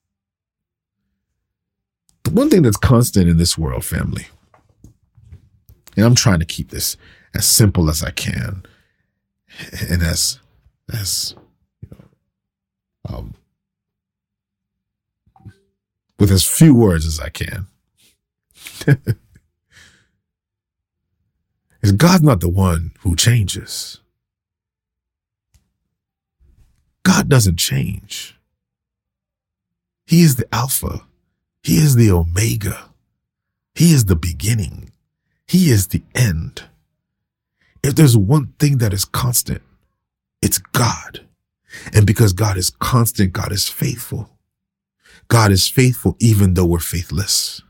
[2.24, 4.28] The one thing that's constant in this world, family,
[5.96, 6.96] and I'm trying to keep this
[7.34, 8.64] as simple as I can
[9.90, 10.38] and as,
[10.92, 11.34] as,
[11.82, 13.34] you know, um,
[16.22, 17.66] with as few words as I can.
[21.82, 23.98] is God's not the one who changes.
[27.02, 28.38] God doesn't change.
[30.06, 31.00] He is the Alpha.
[31.64, 32.90] He is the Omega.
[33.74, 34.92] He is the beginning.
[35.48, 36.62] He is the end.
[37.82, 39.62] If there's one thing that is constant,
[40.40, 41.26] it's God.
[41.92, 44.31] And because God is constant, God is faithful.
[45.28, 47.62] God is faithful even though we're faithless.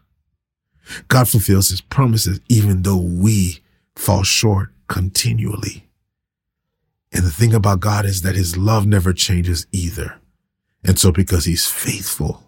[1.08, 3.60] God fulfills his promises even though we
[3.94, 5.88] fall short continually.
[7.12, 10.18] And the thing about God is that his love never changes either.
[10.84, 12.42] And so because he's faithful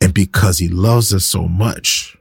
[0.00, 2.16] and because he loves us so much,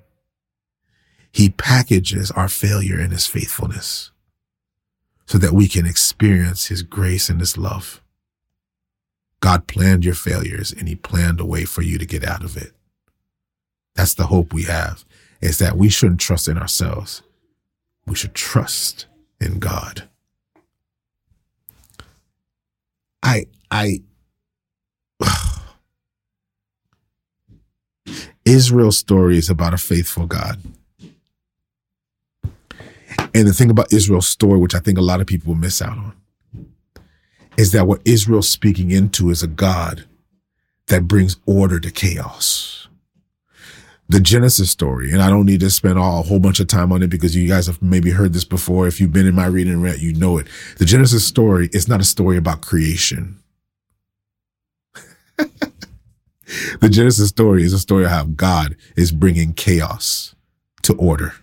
[1.32, 4.12] he packages our failure in his faithfulness
[5.26, 8.02] so that we can experience his grace and his love.
[9.40, 12.58] God planned your failures and he planned a way for you to get out of
[12.58, 12.74] it.
[13.96, 15.06] That's the hope we have
[15.42, 17.22] is that we shouldn't trust in ourselves.
[18.06, 19.06] We should trust
[19.40, 20.10] in God.
[23.24, 24.02] I, I,
[28.46, 30.60] Israel's story is about a faithful God.
[33.34, 35.98] And the thing about Israel's story, which I think a lot of people miss out
[35.98, 36.19] on,
[37.60, 40.06] is that what Israel's speaking into is a God
[40.88, 42.88] that brings order to chaos.
[44.08, 46.94] The Genesis story, and I don't need to spend all, a whole bunch of time
[46.94, 48.88] on it because you guys have maybe heard this before.
[48.88, 50.48] If you've been in my reading read, you know it.
[50.78, 53.38] The Genesis story is not a story about creation.
[55.38, 60.34] the Genesis story is a story of how God is bringing chaos
[60.84, 61.34] to order.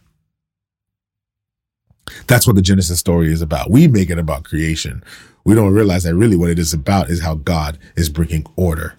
[2.26, 3.70] That's what the Genesis story is about.
[3.70, 5.04] We make it about creation
[5.46, 8.96] we don't realize that really what it is about is how God is bringing order.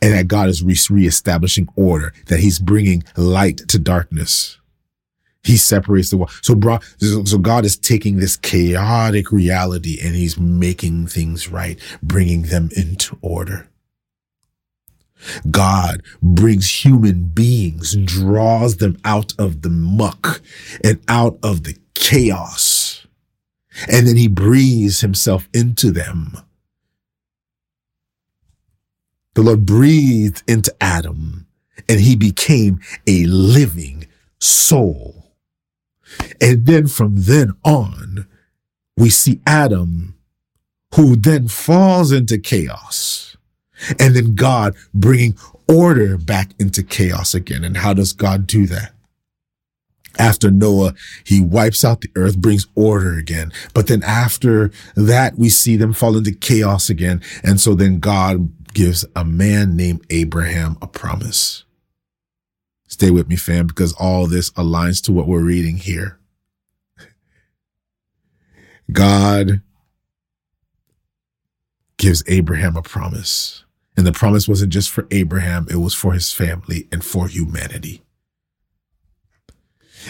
[0.00, 4.58] And that God is re- reestablishing order, that he's bringing light to darkness.
[5.44, 6.30] He separates the world.
[6.40, 12.44] So, bro, so God is taking this chaotic reality and he's making things right, bringing
[12.44, 13.68] them into order.
[15.50, 20.40] God brings human beings, draws them out of the muck
[20.82, 22.79] and out of the chaos
[23.88, 26.36] and then he breathes himself into them.
[29.34, 31.46] The Lord breathed into Adam
[31.88, 34.06] and he became a living
[34.38, 35.32] soul.
[36.40, 38.26] And then from then on,
[38.96, 40.16] we see Adam
[40.94, 43.36] who then falls into chaos.
[43.98, 45.36] And then God bringing
[45.68, 47.64] order back into chaos again.
[47.64, 48.92] And how does God do that?
[50.18, 50.94] After Noah,
[51.24, 53.52] he wipes out the earth, brings order again.
[53.74, 57.22] But then after that, we see them fall into chaos again.
[57.42, 61.64] And so then God gives a man named Abraham a promise.
[62.88, 66.18] Stay with me, fam, because all this aligns to what we're reading here.
[68.92, 69.62] God
[71.96, 73.64] gives Abraham a promise.
[73.96, 78.02] And the promise wasn't just for Abraham, it was for his family and for humanity.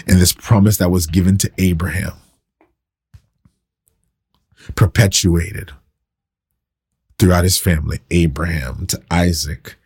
[0.07, 2.13] And this promise that was given to Abraham
[4.75, 5.73] perpetuated
[7.19, 9.77] throughout his family Abraham to Isaac,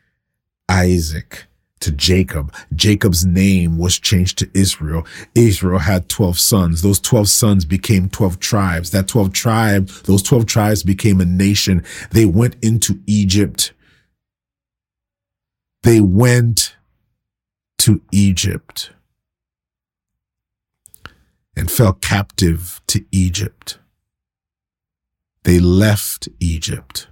[0.68, 1.46] Isaac
[1.80, 2.52] to Jacob.
[2.74, 5.07] Jacob's name was changed to Israel.
[5.34, 6.82] Israel had 12 sons.
[6.82, 8.90] Those 12 sons became 12 tribes.
[8.90, 11.84] That 12 tribe, those 12 tribes became a nation.
[12.11, 13.72] They went into Egypt.
[15.82, 16.76] They went
[17.78, 18.90] to Egypt
[21.57, 23.78] and fell captive to Egypt.
[25.44, 27.07] They left Egypt,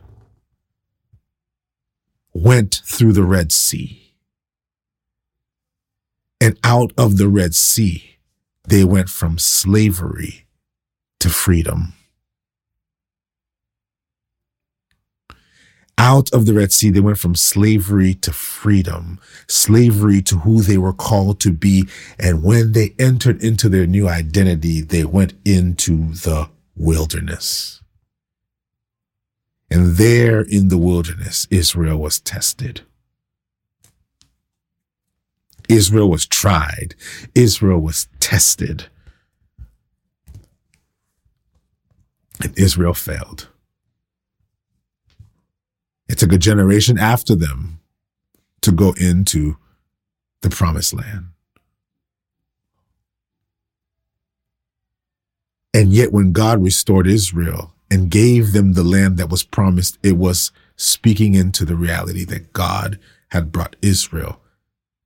[2.33, 4.03] went through the Red Sea
[6.43, 8.17] and out of the Red Sea,
[8.67, 10.49] they went from slavery
[11.21, 11.93] to freedom.
[15.99, 20.79] Out of the Red Sea, they went from slavery to freedom, slavery to who they
[20.79, 21.87] were called to be.
[22.19, 27.83] And when they entered into their new identity, they went into the wilderness.
[29.71, 32.83] And there in the wilderness, Israel was tested.
[35.69, 36.95] Israel was tried.
[37.35, 38.87] Israel was tested.
[42.43, 43.49] And Israel failed.
[46.13, 47.81] It took a generation after them
[48.61, 49.57] to go into
[50.43, 51.29] the promised land.
[55.73, 60.19] And yet, when God restored Israel and gave them the land that was promised, it
[60.19, 62.99] was speaking into the reality that God
[63.29, 64.43] had brought Israel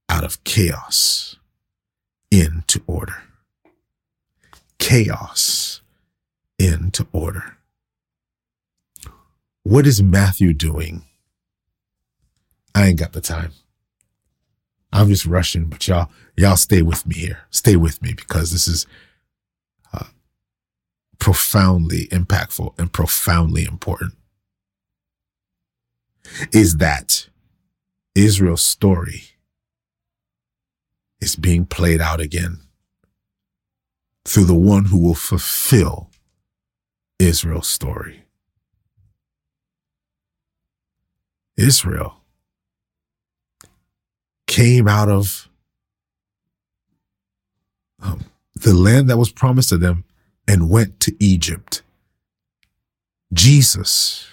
[0.08, 1.36] out of chaos
[2.32, 3.22] into order.
[4.80, 5.82] Chaos
[6.58, 7.55] into order.
[9.66, 11.02] What is Matthew doing?
[12.72, 13.50] I ain't got the time.
[14.92, 17.40] I'm just rushing, but y'all, y'all stay with me here.
[17.50, 18.86] Stay with me because this is
[19.92, 20.04] uh,
[21.18, 24.14] profoundly impactful and profoundly important.
[26.52, 27.28] Is that
[28.14, 29.30] Israel's story
[31.20, 32.60] is being played out again
[34.24, 36.08] through the one who will fulfill
[37.18, 38.25] Israel's story.
[41.56, 42.20] Israel
[44.46, 45.48] came out of
[48.02, 50.04] um, the land that was promised to them
[50.46, 51.82] and went to Egypt.
[53.32, 54.26] Jesus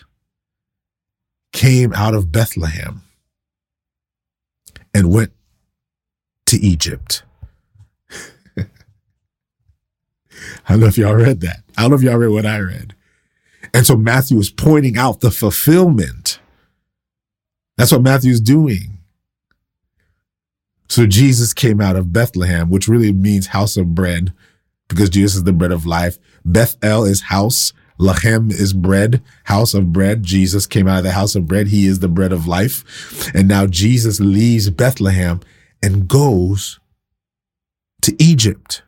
[1.52, 3.02] came out of Bethlehem
[4.94, 5.32] and went
[6.46, 7.24] to Egypt.
[8.58, 8.66] I
[10.68, 11.62] don't know if y'all read that.
[11.78, 12.96] I don't know if y'all read what I read.
[13.74, 16.40] And so Matthew is pointing out the fulfillment.
[17.78, 19.00] That's what Matthew's doing.
[20.90, 24.34] So Jesus came out of Bethlehem, which really means house of bread,
[24.88, 26.18] because Jesus is the bread of life.
[26.46, 27.74] Bethel is house.
[28.00, 30.24] Lahem is bread, house of bread.
[30.24, 31.68] Jesus came out of the house of bread.
[31.68, 33.34] He is the bread of life.
[33.36, 35.42] And now Jesus leaves Bethlehem
[35.82, 36.80] and goes
[38.02, 38.82] to Egypt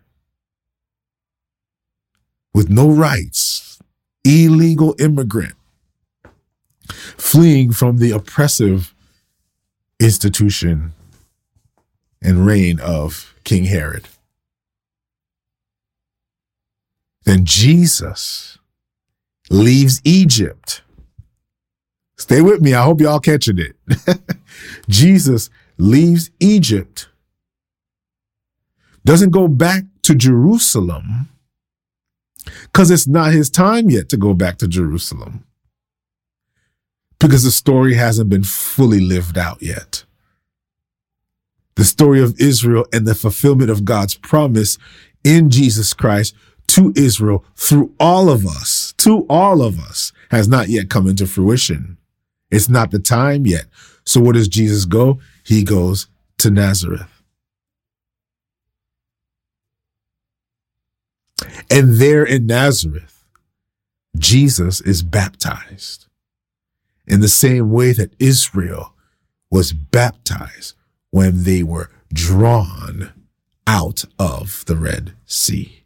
[2.54, 3.80] with no rights,
[4.24, 5.55] illegal immigrant,
[6.94, 8.94] fleeing from the oppressive
[10.00, 10.94] institution
[12.22, 14.08] and reign of King Herod.
[17.24, 18.58] Then Jesus
[19.50, 20.82] leaves Egypt.
[22.18, 22.74] Stay with me.
[22.74, 23.76] I hope y'all catching it.
[24.90, 27.10] Jesus leaves Egypt,
[29.04, 31.30] doesn't go back to Jerusalem
[32.64, 35.44] because it's not his time yet to go back to Jerusalem
[37.20, 40.04] because the story hasn't been fully lived out yet.
[41.76, 44.78] The story of Israel and the fulfillment of God's promise
[45.24, 46.36] in Jesus Christ
[46.68, 51.28] to Israel through all of us, to all of us, has not yet come into
[51.28, 51.98] fruition.
[52.50, 53.66] It's not the time yet.
[54.06, 55.20] So where does Jesus go?
[55.44, 56.08] He goes
[56.38, 57.12] to Nazareth.
[61.70, 63.24] And there in Nazareth,
[64.18, 66.05] Jesus is baptized
[67.08, 68.94] in the same way that Israel
[69.52, 70.76] was baptized
[71.12, 73.14] when they were drawn
[73.68, 75.84] out of the Red Sea.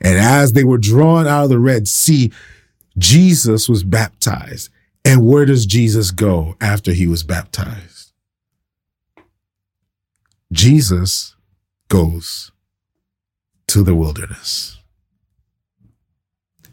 [0.00, 2.32] And as they were drawn out of the Red Sea,
[2.96, 4.70] Jesus was baptized.
[5.04, 8.12] And where does Jesus go after he was baptized?
[10.52, 11.34] Jesus
[11.88, 12.52] goes
[13.66, 14.77] to the wilderness.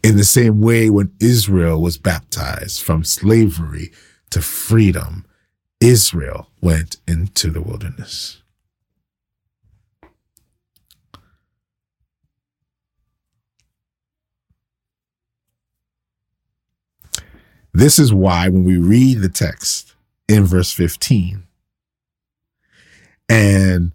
[0.06, 3.90] In the same way, when Israel was baptized from slavery
[4.30, 5.26] to freedom,
[5.80, 8.40] Israel went into the wilderness.
[17.74, 19.96] This is why when we read the text
[20.28, 21.48] in verse 15
[23.28, 23.90] and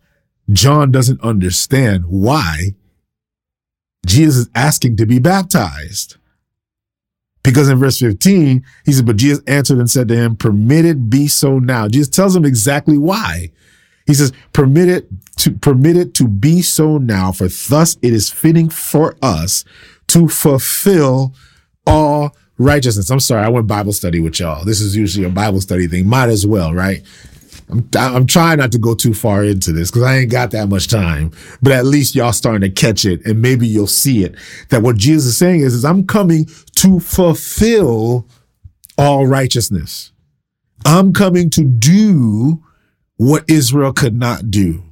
[0.51, 2.76] John doesn't understand why
[4.06, 6.18] Jesus is asking to be baptized.
[7.43, 11.10] Because in verse 15, he said, But Jesus answered and said to him, Permit it
[11.10, 11.88] be so now.
[11.88, 13.52] Jesus tells him exactly why.
[14.06, 18.30] He says, Permit it to permit it to be so now, for thus it is
[18.30, 19.66] fitting for us
[20.08, 21.34] to fulfill
[21.88, 23.10] all righteousness.
[23.10, 24.66] I'm sorry, I went Bible study with y'all.
[24.66, 26.08] This is usually a Bible study thing.
[26.08, 27.02] Might as well, right?
[27.72, 30.67] I'm, I'm trying not to go too far into this because I ain't got that
[30.67, 34.36] much time, but at least y'all starting to catch it and maybe you'll see it.
[34.69, 36.47] That what Jesus is saying is, is I'm coming
[36.78, 38.28] to fulfill
[38.97, 40.11] all righteousness.
[40.86, 42.63] I'm coming to do
[43.17, 44.84] what Israel could not do.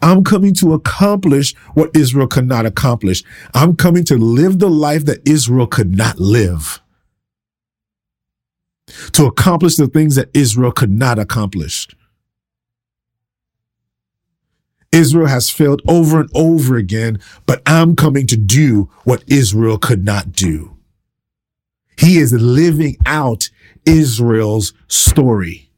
[0.00, 3.24] I'm coming to accomplish what Israel could not accomplish.
[3.54, 6.80] I'm coming to live the life that Israel could not live
[9.12, 11.88] to accomplish the things that Israel could not accomplish.
[14.94, 20.04] Israel has failed over and over again, but I'm coming to do what Israel could
[20.04, 20.76] not do.
[21.98, 23.50] He is living out
[23.84, 25.70] Israel's story.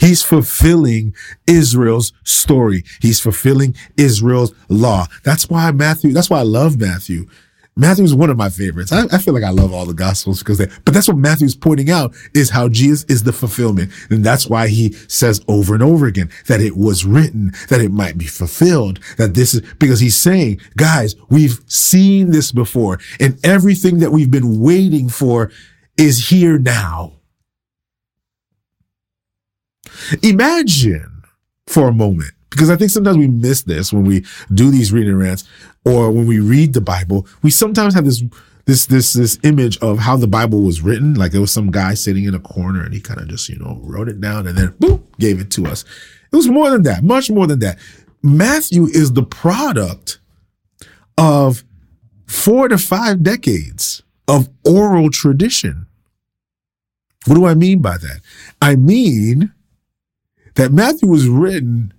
[0.00, 1.14] He's fulfilling
[1.46, 2.84] Israel's story.
[3.00, 5.06] He's fulfilling Israel's law.
[5.24, 7.28] That's why Matthew, that's why I love Matthew.
[7.74, 8.92] Matthew's one of my favorites.
[8.92, 11.56] I, I, feel like I love all the gospels because they, but that's what Matthew's
[11.56, 13.90] pointing out is how Jesus is the fulfillment.
[14.10, 17.90] And that's why he says over and over again that it was written, that it
[17.90, 23.38] might be fulfilled, that this is because he's saying, guys, we've seen this before and
[23.44, 25.50] everything that we've been waiting for
[25.96, 27.12] is here now.
[30.22, 31.22] Imagine
[31.66, 35.16] for a moment because I think sometimes we miss this when we do these reading
[35.16, 35.44] rants
[35.86, 37.26] or when we read the Bible.
[37.42, 38.22] We sometimes have this
[38.66, 41.14] this this this image of how the Bible was written.
[41.14, 43.58] Like it was some guy sitting in a corner and he kind of just you
[43.58, 45.84] know wrote it down and then boop gave it to us.
[46.30, 47.78] It was more than that, much more than that.
[48.22, 50.18] Matthew is the product
[51.16, 51.64] of
[52.26, 55.86] four to five decades of oral tradition.
[57.26, 58.20] What do I mean by that?
[58.60, 59.52] I mean
[60.54, 61.92] that Matthew was written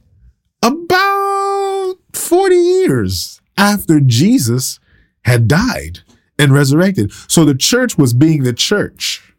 [0.63, 4.79] about 40 years after Jesus
[5.25, 5.99] had died
[6.39, 7.11] and resurrected.
[7.27, 9.33] So the church was being the church.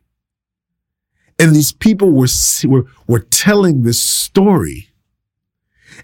[1.39, 2.29] And these people were,
[2.65, 4.91] were, were telling this story.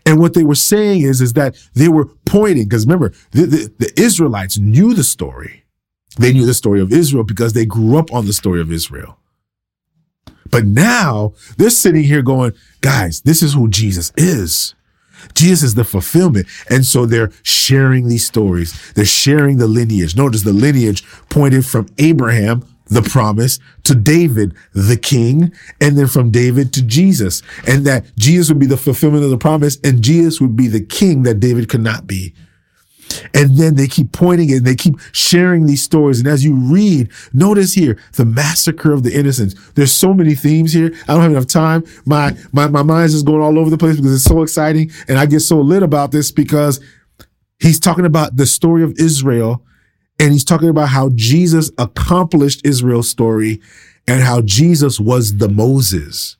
[0.07, 3.73] And what they were saying is, is that they were pointing, because remember, the, the,
[3.79, 5.65] the Israelites knew the story.
[6.19, 9.19] They knew the story of Israel because they grew up on the story of Israel.
[10.51, 14.75] But now they're sitting here going, guys, this is who Jesus is.
[15.35, 16.47] Jesus is the fulfillment.
[16.69, 18.93] And so they're sharing these stories.
[18.93, 20.17] They're sharing the lineage.
[20.17, 26.31] Notice the lineage pointed from Abraham, the promise, to David, the king, and then from
[26.31, 27.43] David to Jesus.
[27.67, 30.85] And that Jesus would be the fulfillment of the promise and Jesus would be the
[30.85, 32.35] king that David could not be.
[33.35, 36.19] And then they keep pointing and they keep sharing these stories.
[36.19, 39.55] And as you read, notice here the massacre of the innocents.
[39.73, 40.95] There's so many themes here.
[41.09, 41.85] I don't have enough time.
[42.05, 44.91] My my my mind's just going all over the place because it's so exciting.
[45.09, 46.81] And I get so lit about this because
[47.59, 49.65] he's talking about the story of Israel
[50.19, 53.61] and he's talking about how Jesus accomplished Israel's story
[54.07, 56.37] and how Jesus was the Moses.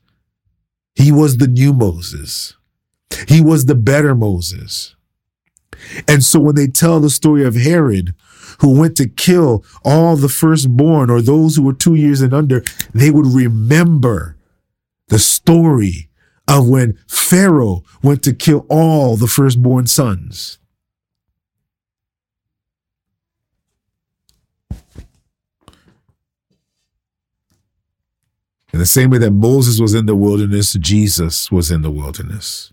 [0.95, 2.55] He was the new Moses.
[3.27, 4.95] He was the better Moses.
[6.07, 8.13] And so when they tell the story of Herod,
[8.59, 12.63] who went to kill all the firstborn or those who were two years and under,
[12.93, 14.35] they would remember
[15.07, 16.09] the story
[16.47, 20.59] of when Pharaoh went to kill all the firstborn sons.
[28.73, 32.71] In the same way that Moses was in the wilderness, Jesus was in the wilderness.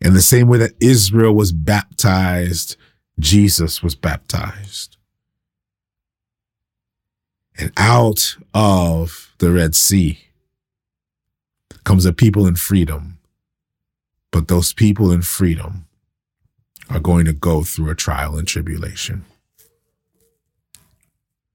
[0.00, 2.76] In the same way that Israel was baptized,
[3.18, 4.96] Jesus was baptized.
[7.56, 10.18] And out of the Red Sea
[11.84, 13.18] comes a people in freedom.
[14.30, 15.86] But those people in freedom
[16.90, 19.24] are going to go through a trial and tribulation.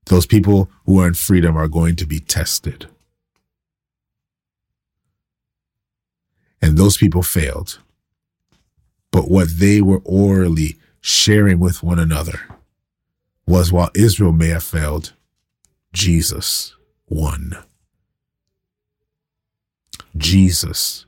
[0.06, 2.88] Those people who are in freedom are going to be tested.
[6.62, 7.80] And those people failed.
[9.12, 12.40] But what they were orally sharing with one another
[13.48, 15.14] was while Israel may have failed,
[15.94, 16.76] Jesus
[17.08, 17.58] won.
[20.16, 21.06] Jesus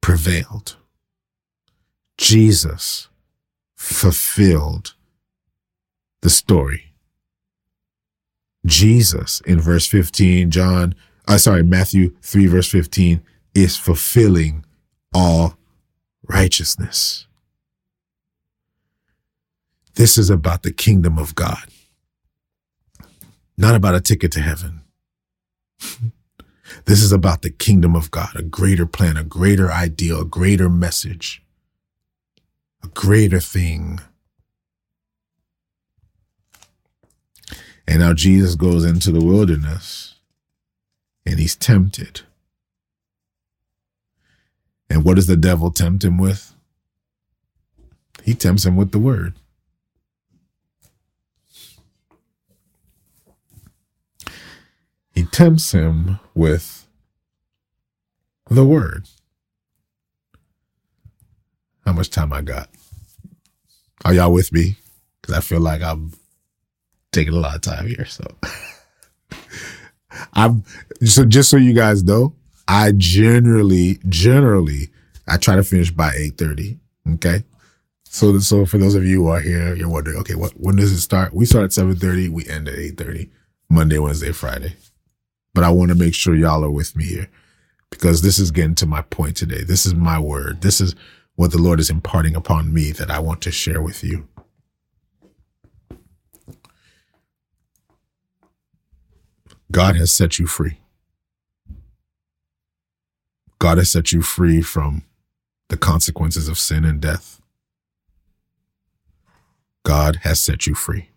[0.00, 0.76] prevailed.
[2.18, 3.08] Jesus
[3.76, 4.94] fulfilled
[6.22, 6.92] the story.
[8.66, 10.94] Jesus in verse 15, John,
[11.26, 13.22] uh, sorry, Matthew 3, verse 15,
[13.54, 14.64] is fulfilling
[15.14, 15.56] all
[16.28, 17.26] righteousness.
[19.94, 21.68] This is about the kingdom of God,
[23.56, 24.82] not about a ticket to heaven.
[26.84, 30.68] This is about the kingdom of God, a greater plan, a greater ideal, a greater
[30.68, 31.42] message,
[32.82, 34.00] a greater thing.
[37.86, 40.14] And now Jesus goes into the wilderness
[41.26, 42.22] and he's tempted.
[44.90, 46.52] And what does the devil tempt him with?
[48.24, 49.34] He tempts him with the word.
[55.14, 56.86] He tempts him with
[58.50, 59.06] the word.
[61.84, 62.68] How much time I got?
[64.04, 64.76] Are y'all with me?
[65.20, 66.12] Because I feel like I'm
[67.12, 68.06] taking a lot of time here.
[68.06, 68.24] So
[70.34, 70.64] I'm
[71.04, 72.34] so just so you guys know,
[72.70, 74.90] I generally, generally,
[75.26, 76.78] I try to finish by eight thirty.
[77.14, 77.42] Okay.
[78.04, 80.92] So, so for those of you who are here, you're wondering, okay, what when does
[80.92, 81.34] it start?
[81.34, 82.28] We start at seven thirty.
[82.28, 83.28] We end at eight thirty.
[83.68, 84.76] Monday, Wednesday, Friday.
[85.52, 87.28] But I want to make sure y'all are with me here
[87.90, 89.64] because this is getting to my point today.
[89.64, 90.60] This is my word.
[90.60, 90.94] This is
[91.34, 94.28] what the Lord is imparting upon me that I want to share with you.
[99.72, 100.78] God has set you free.
[103.60, 105.02] God has set you free from
[105.68, 107.40] the consequences of sin and death.
[109.84, 111.10] God has set you free.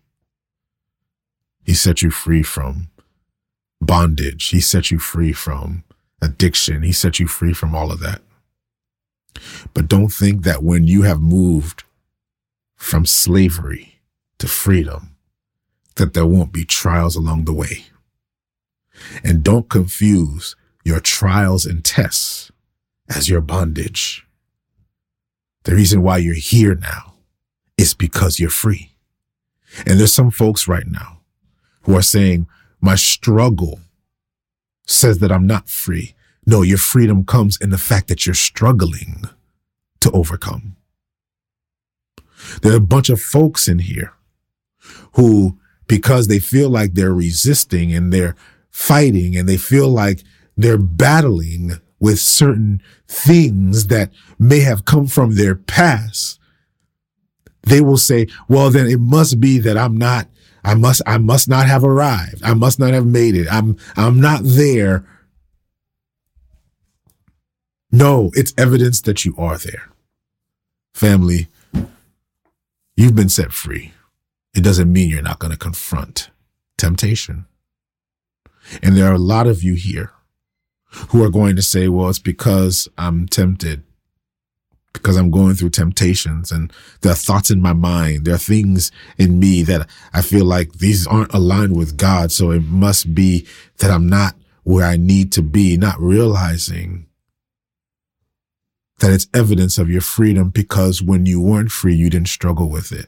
[1.64, 2.90] He set you free from
[3.80, 4.50] bondage.
[4.50, 5.84] He set you free from
[6.20, 6.82] addiction.
[6.82, 8.20] He set you free from all of that.
[9.72, 11.84] But don't think that when you have moved
[12.76, 14.00] from slavery
[14.38, 15.16] to freedom,
[15.96, 17.86] that there won't be trials along the way.
[19.24, 22.52] And don't confuse your trials and tests
[23.08, 24.26] as your bondage.
[25.64, 27.14] The reason why you're here now
[27.76, 28.92] is because you're free.
[29.86, 31.20] And there's some folks right now
[31.82, 32.46] who are saying,
[32.80, 33.80] my struggle
[34.86, 36.14] says that I'm not free.
[36.46, 39.24] No, your freedom comes in the fact that you're struggling
[40.00, 40.76] to overcome.
[42.60, 44.12] There are a bunch of folks in here
[45.14, 48.36] who, because they feel like they're resisting and they're
[48.70, 50.22] fighting and they feel like
[50.56, 56.38] they're battling with certain things that may have come from their past,
[57.62, 60.28] they will say, well, then it must be that I'm not
[60.64, 62.42] I must, I must not have arrived.
[62.42, 63.46] I must not have made it.
[63.52, 65.04] I'm, I'm not there.
[67.92, 69.90] No, it's evidence that you are there.
[70.94, 71.48] Family,
[72.96, 73.92] you've been set free.
[74.54, 76.30] It doesn't mean you're not going to confront
[76.78, 77.44] temptation.
[78.82, 80.12] And there are a lot of you here
[81.10, 83.82] who are going to say, well, it's because I'm tempted
[84.92, 86.72] because I'm going through temptations and
[87.02, 88.24] there are thoughts in my mind.
[88.24, 92.32] There are things in me that I feel like these aren't aligned with God.
[92.32, 93.46] So it must be
[93.78, 97.06] that I'm not where I need to be, not realizing
[99.00, 102.92] that it's evidence of your freedom because when you weren't free, you didn't struggle with
[102.92, 103.06] it.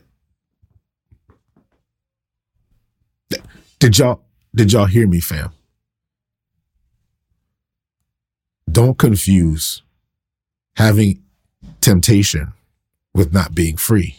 [3.79, 4.23] Did y'all,
[4.55, 5.53] did y'all hear me, fam?
[8.71, 9.83] Don't confuse
[10.77, 11.23] having
[11.81, 12.53] temptation
[13.15, 14.17] with not being free.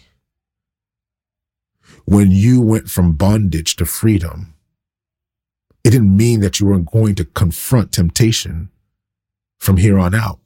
[2.05, 4.53] When you went from bondage to freedom,
[5.83, 8.69] it didn't mean that you weren't going to confront temptation
[9.59, 10.39] from here on out.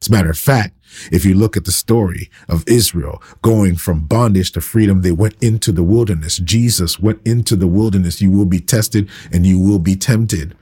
[0.00, 0.74] As a matter of fact,
[1.10, 5.36] if you look at the story of Israel going from bondage to freedom, they went
[5.42, 6.38] into the wilderness.
[6.38, 8.20] Jesus went into the wilderness.
[8.20, 10.56] You will be tested and you will be tempted.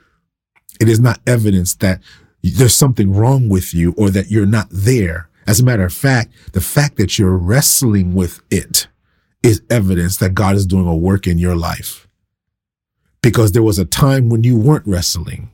[0.81, 2.01] It is not evidence that
[2.43, 5.29] there's something wrong with you or that you're not there.
[5.47, 8.89] As a matter of fact, the fact that you're wrestling with it
[9.43, 12.09] is evidence that God is doing a work in your life.
[13.23, 15.51] Because there was a time when you weren't wrestling.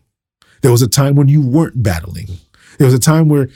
[0.62, 2.28] There was a time when you weren't battling.
[2.78, 3.48] There was a time where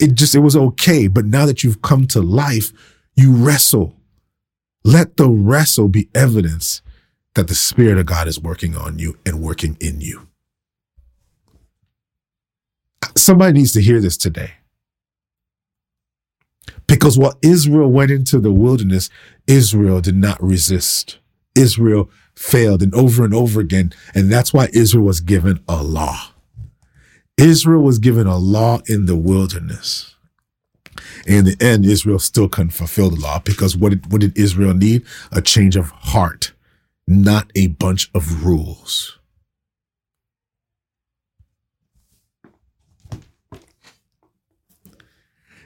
[0.00, 1.08] it just, it was okay.
[1.08, 2.72] But now that you've come to life,
[3.16, 3.96] you wrestle.
[4.84, 6.82] Let the wrestle be evidence
[7.34, 10.28] that the Spirit of God is working on you and working in you.
[13.16, 14.52] Somebody needs to hear this today.
[16.86, 19.08] Because while Israel went into the wilderness,
[19.46, 21.18] Israel did not resist.
[21.54, 23.92] Israel failed and over and over again.
[24.14, 26.18] And that's why Israel was given a law.
[27.38, 30.14] Israel was given a law in the wilderness.
[31.26, 34.74] In the end, Israel still couldn't fulfill the law because what did, what did Israel
[34.74, 35.04] need?
[35.30, 36.52] A change of heart,
[37.06, 39.18] not a bunch of rules.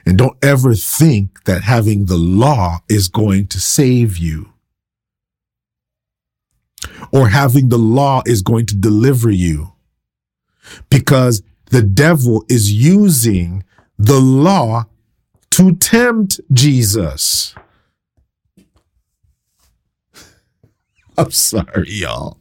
[0.07, 4.53] And don't ever think that having the law is going to save you
[7.11, 9.73] or having the law is going to deliver you
[10.89, 13.65] because the devil is using
[13.99, 14.85] the law
[15.49, 17.53] to tempt Jesus.
[21.17, 22.39] I'm sorry, y'all.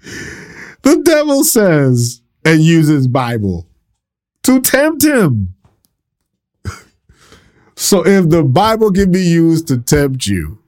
[0.00, 3.68] The devil says and uses Bible
[4.44, 5.54] to tempt him.
[7.82, 10.60] So if the Bible can be used to tempt you,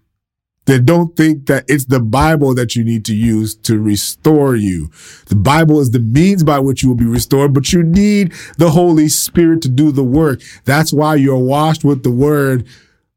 [0.64, 4.90] then don't think that it's the Bible that you need to use to restore you.
[5.26, 8.70] The Bible is the means by which you will be restored, but you need the
[8.70, 10.40] Holy Spirit to do the work.
[10.64, 12.66] That's why you're washed with the word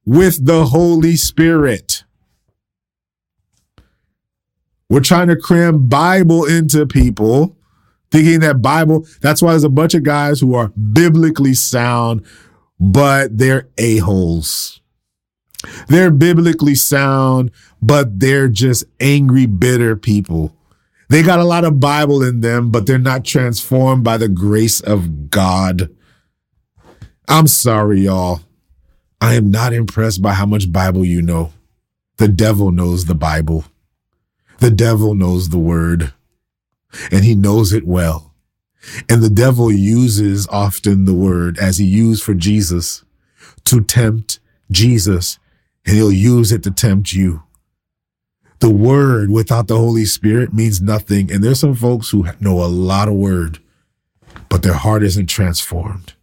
[0.05, 2.03] with the Holy Spirit.
[4.91, 7.57] We're trying to cram Bible into people,
[8.11, 12.23] thinking that Bible, that's why there's a bunch of guys who are biblically sound
[12.79, 14.81] but they're a-holes.
[15.87, 17.51] They're biblically sound,
[17.81, 20.55] but they're just angry, bitter people.
[21.09, 24.81] They got a lot of Bible in them, but they're not transformed by the grace
[24.81, 25.89] of God.
[27.27, 28.41] I'm sorry, y'all.
[29.19, 31.53] I am not impressed by how much Bible you know.
[32.17, 33.65] The devil knows the Bible.
[34.59, 36.13] The devil knows the word
[37.11, 38.26] and he knows it well.
[39.09, 43.03] And the devil uses often the word as he used for Jesus
[43.65, 44.39] to tempt
[44.71, 45.39] Jesus
[45.85, 47.43] and he'll use it to tempt you.
[48.59, 51.31] The word without the Holy Spirit means nothing.
[51.31, 53.59] And there's some folks who know a lot of word,
[54.49, 56.13] but their heart isn't transformed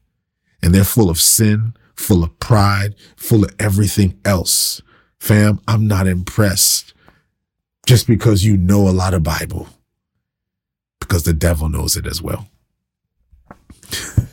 [0.62, 4.80] and they're full of sin, full of pride, full of everything else.
[5.18, 6.94] Fam, I'm not impressed
[7.86, 9.68] just because you know a lot of Bible
[11.06, 12.48] because the devil knows it as well.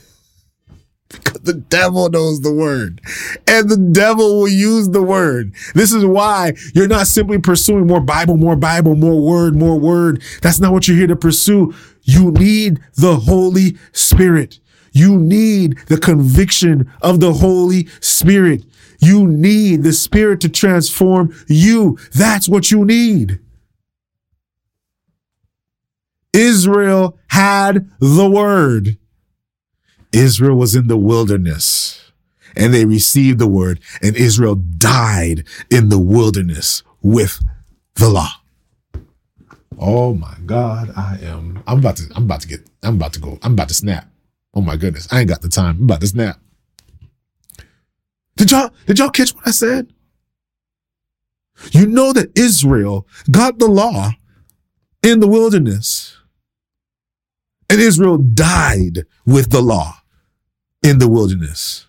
[1.10, 3.02] because the devil knows the word
[3.48, 5.54] and the devil will use the word.
[5.76, 10.22] This is why you're not simply pursuing more Bible, more Bible, more word, more word.
[10.42, 11.74] That's not what you're here to pursue.
[12.04, 14.60] You need the Holy Spirit.
[14.94, 18.64] You need the conviction of the Holy Spirit.
[19.00, 21.98] You need the Spirit to transform you.
[22.14, 23.40] That's what you need.
[26.34, 28.98] Israel had the word.
[30.12, 32.12] Israel was in the wilderness
[32.56, 37.44] and they received the word and Israel died in the wilderness with
[37.96, 38.30] the law.
[39.80, 43.20] Oh my God, I am, I'm about to, I'm about to get, I'm about to
[43.20, 44.08] go, I'm about to snap.
[44.54, 45.78] Oh my goodness, I ain't got the time.
[45.80, 46.40] I'm about to snap.
[48.36, 49.94] Did y'all, did y'all catch what I said?
[51.72, 54.12] You know that Israel got the law
[55.04, 56.11] in the wilderness
[57.72, 60.02] and Israel died with the law
[60.84, 61.88] in the wilderness.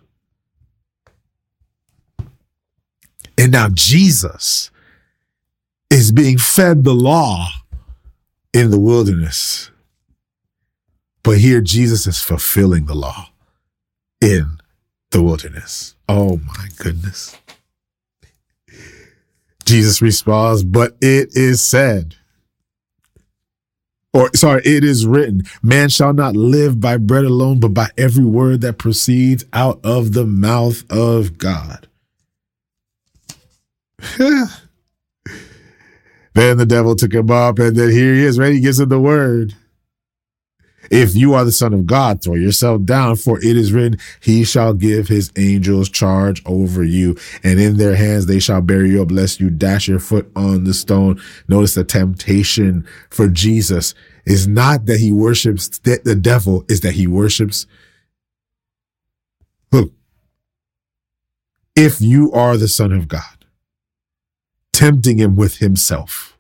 [3.37, 4.71] And now Jesus
[5.91, 7.49] is being fed the law
[8.55, 9.73] in the wilderness.
[11.25, 13.31] But here Jesus is fulfilling the law
[14.21, 14.59] in
[15.11, 15.97] the wilderness.
[16.09, 17.37] Oh my goodness.
[19.65, 22.15] Jesus responds, but it is said,
[24.13, 28.25] or sorry, it is written, man shall not live by bread alone, but by every
[28.25, 31.89] word that proceeds out of the mouth of God.
[34.19, 34.49] then
[36.35, 38.53] the devil took him up, and then here he is, right?
[38.55, 39.55] He gives him the word.
[40.93, 44.45] If you are the son of God, throw yourself down, for it is written, he
[44.45, 49.01] shall give his angels charge over you, and in their hands they shall bear you
[49.01, 51.19] up, lest you dash your foot on the stone.
[51.49, 53.95] Notice the temptation for Jesus
[54.27, 57.67] is not that he worships the devil, is that he worships.
[59.73, 59.93] Look,
[61.75, 63.47] if you are the son of God,
[64.75, 66.37] tempting him with himself,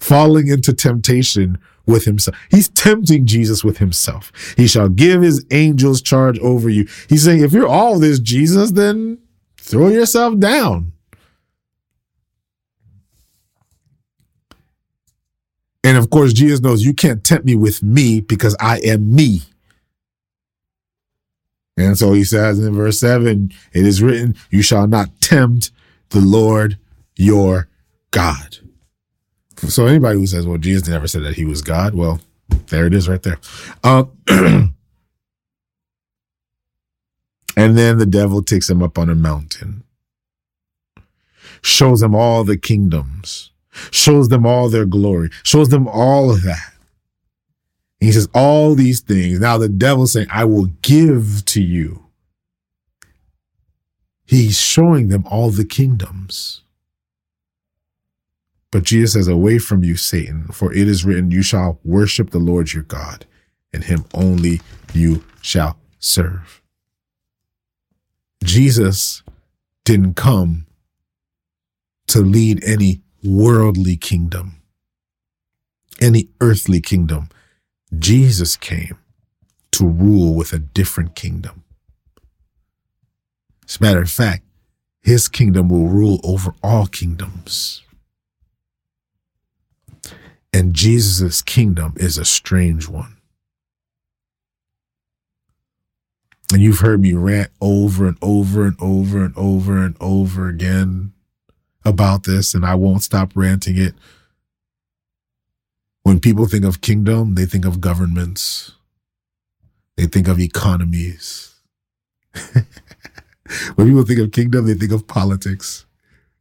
[0.00, 2.36] falling into temptation with himself.
[2.50, 4.32] He's tempting Jesus with himself.
[4.56, 6.88] He shall give his angels charge over you.
[7.08, 9.18] He's saying, if you're all this Jesus, then
[9.56, 10.92] throw yourself down.
[15.84, 19.42] And of course, Jesus knows you can't tempt me with me because I am me.
[21.76, 25.70] And so he says in verse 7 it is written, You shall not tempt
[26.08, 26.78] the Lord
[27.14, 27.68] your
[28.10, 28.58] God.
[29.56, 32.20] So anybody who says, well, Jesus never said that he was God, well,
[32.68, 33.38] there it is right there.
[33.82, 34.72] Uh, and
[37.56, 39.82] then the devil takes him up on a mountain,
[41.62, 43.50] shows them all the kingdoms,
[43.90, 46.74] shows them all their glory, shows them all of that.
[48.00, 49.40] And he says, all these things.
[49.40, 52.04] Now the devil's saying, I will give to you.
[54.26, 56.62] He's showing them all the kingdoms.
[58.76, 62.38] But Jesus says, Away from you, Satan, for it is written, You shall worship the
[62.38, 63.24] Lord your God,
[63.72, 64.60] and him only
[64.92, 66.60] you shall serve.
[68.44, 69.22] Jesus
[69.86, 70.66] didn't come
[72.08, 74.60] to lead any worldly kingdom,
[75.98, 77.30] any earthly kingdom.
[77.98, 78.98] Jesus came
[79.70, 81.64] to rule with a different kingdom.
[83.66, 84.44] As a matter of fact,
[85.00, 87.82] his kingdom will rule over all kingdoms.
[90.56, 93.18] And Jesus' kingdom is a strange one.
[96.50, 101.12] And you've heard me rant over and over and over and over and over again
[101.84, 103.92] about this, and I won't stop ranting it.
[106.04, 108.72] When people think of kingdom, they think of governments,
[109.98, 111.54] they think of economies.
[113.74, 115.84] when people think of kingdom, they think of politics.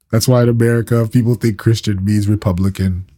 [0.09, 3.09] That's why in America, people think Christian means Republican.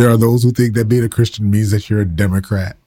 [0.00, 2.78] There are those who think that being a Christian means that you're a Democrat.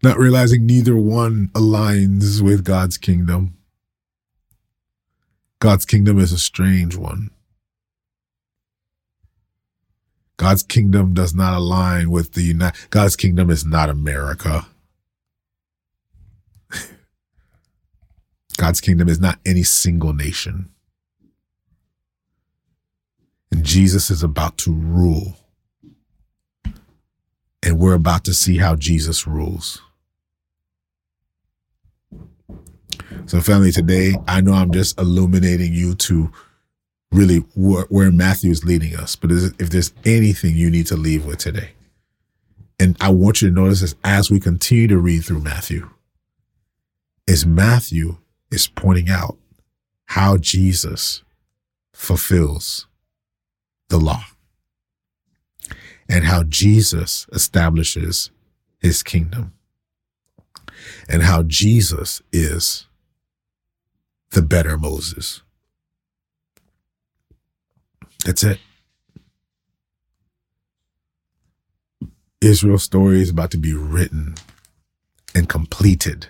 [0.00, 3.56] Not realizing neither one aligns with God's kingdom.
[5.58, 7.32] God's kingdom is a strange one.
[10.36, 12.78] God's kingdom does not align with the United.
[12.90, 14.68] God's kingdom is not America.
[18.56, 20.70] God's kingdom is not any single nation.
[23.50, 25.36] And Jesus is about to rule.
[27.62, 29.80] And we're about to see how Jesus rules.
[33.26, 36.30] So, family, today, I know I'm just illuminating you to
[37.10, 39.16] really where, where Matthew is leading us.
[39.16, 41.70] But if there's anything you need to leave with today,
[42.78, 45.90] and I want you to notice this as we continue to read through Matthew,
[47.26, 48.18] is Matthew
[48.50, 49.36] is pointing out
[50.06, 51.22] how Jesus
[51.92, 52.86] fulfills
[53.88, 54.24] the law
[56.08, 58.30] and how Jesus establishes
[58.80, 59.52] his kingdom
[61.08, 62.86] and how Jesus is
[64.30, 65.42] the better Moses.
[68.24, 68.58] That's it.
[72.40, 74.34] Israel's story is about to be written
[75.34, 76.28] and completed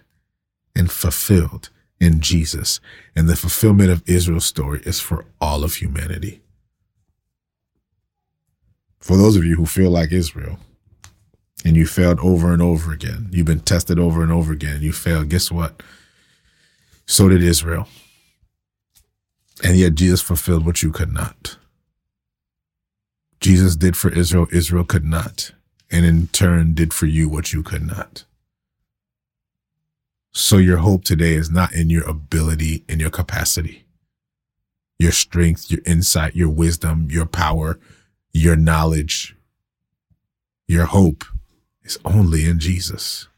[0.74, 2.80] and fulfilled in Jesus.
[3.14, 6.42] And the fulfillment of Israel's story is for all of humanity
[9.06, 10.58] for those of you who feel like Israel
[11.64, 14.92] and you failed over and over again, you've been tested over and over again, you
[14.92, 15.80] failed, guess what?
[17.06, 17.86] So did Israel.
[19.62, 21.56] And yet Jesus fulfilled what you could not.
[23.40, 25.52] Jesus did for Israel, Israel could not.
[25.88, 28.24] And in turn did for you what you could not.
[30.32, 33.84] So your hope today is not in your ability and your capacity,
[34.98, 37.78] your strength, your insight, your wisdom, your power,
[38.36, 39.34] your knowledge,
[40.68, 41.24] your hope
[41.84, 43.28] is only in Jesus.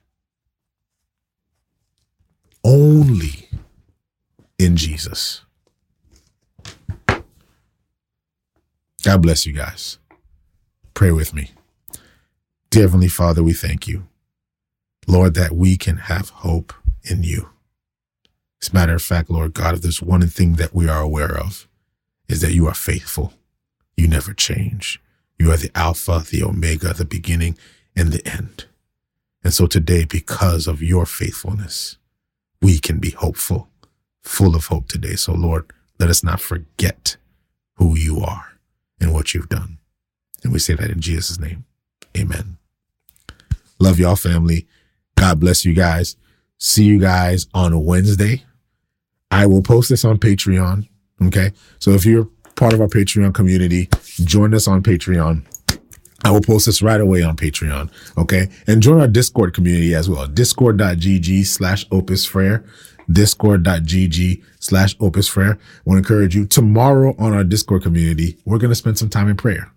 [2.64, 3.48] Only
[4.58, 5.42] in Jesus.
[9.04, 9.98] God bless you guys.
[10.94, 11.52] Pray with me.
[12.70, 14.08] Dear Heavenly Father, we thank you,
[15.06, 16.72] Lord, that we can have hope
[17.04, 17.50] in you.
[18.60, 21.38] As a matter of fact, Lord God, if there's one thing that we are aware
[21.38, 21.68] of,
[22.28, 23.32] is that you are faithful
[23.98, 25.02] You never change.
[25.40, 27.58] You are the Alpha, the Omega, the beginning,
[27.96, 28.66] and the end.
[29.42, 31.96] And so today, because of your faithfulness,
[32.62, 33.68] we can be hopeful,
[34.22, 35.16] full of hope today.
[35.16, 37.16] So, Lord, let us not forget
[37.74, 38.60] who you are
[39.00, 39.78] and what you've done.
[40.44, 41.64] And we say that in Jesus' name.
[42.16, 42.56] Amen.
[43.80, 44.68] Love y'all, family.
[45.16, 46.14] God bless you guys.
[46.56, 48.44] See you guys on Wednesday.
[49.32, 50.88] I will post this on Patreon.
[51.20, 51.50] Okay.
[51.80, 52.28] So if you're
[52.58, 53.88] part of our Patreon community,
[54.24, 55.44] join us on Patreon.
[56.24, 57.90] I will post this right away on Patreon.
[58.18, 58.48] Okay.
[58.66, 60.26] And join our Discord community as well.
[60.26, 62.64] Discord.gg slash opus frere.
[63.10, 65.52] Discord.gg slash opus frere.
[65.52, 68.36] I want to encourage you tomorrow on our Discord community.
[68.44, 69.72] We're going to spend some time in prayer.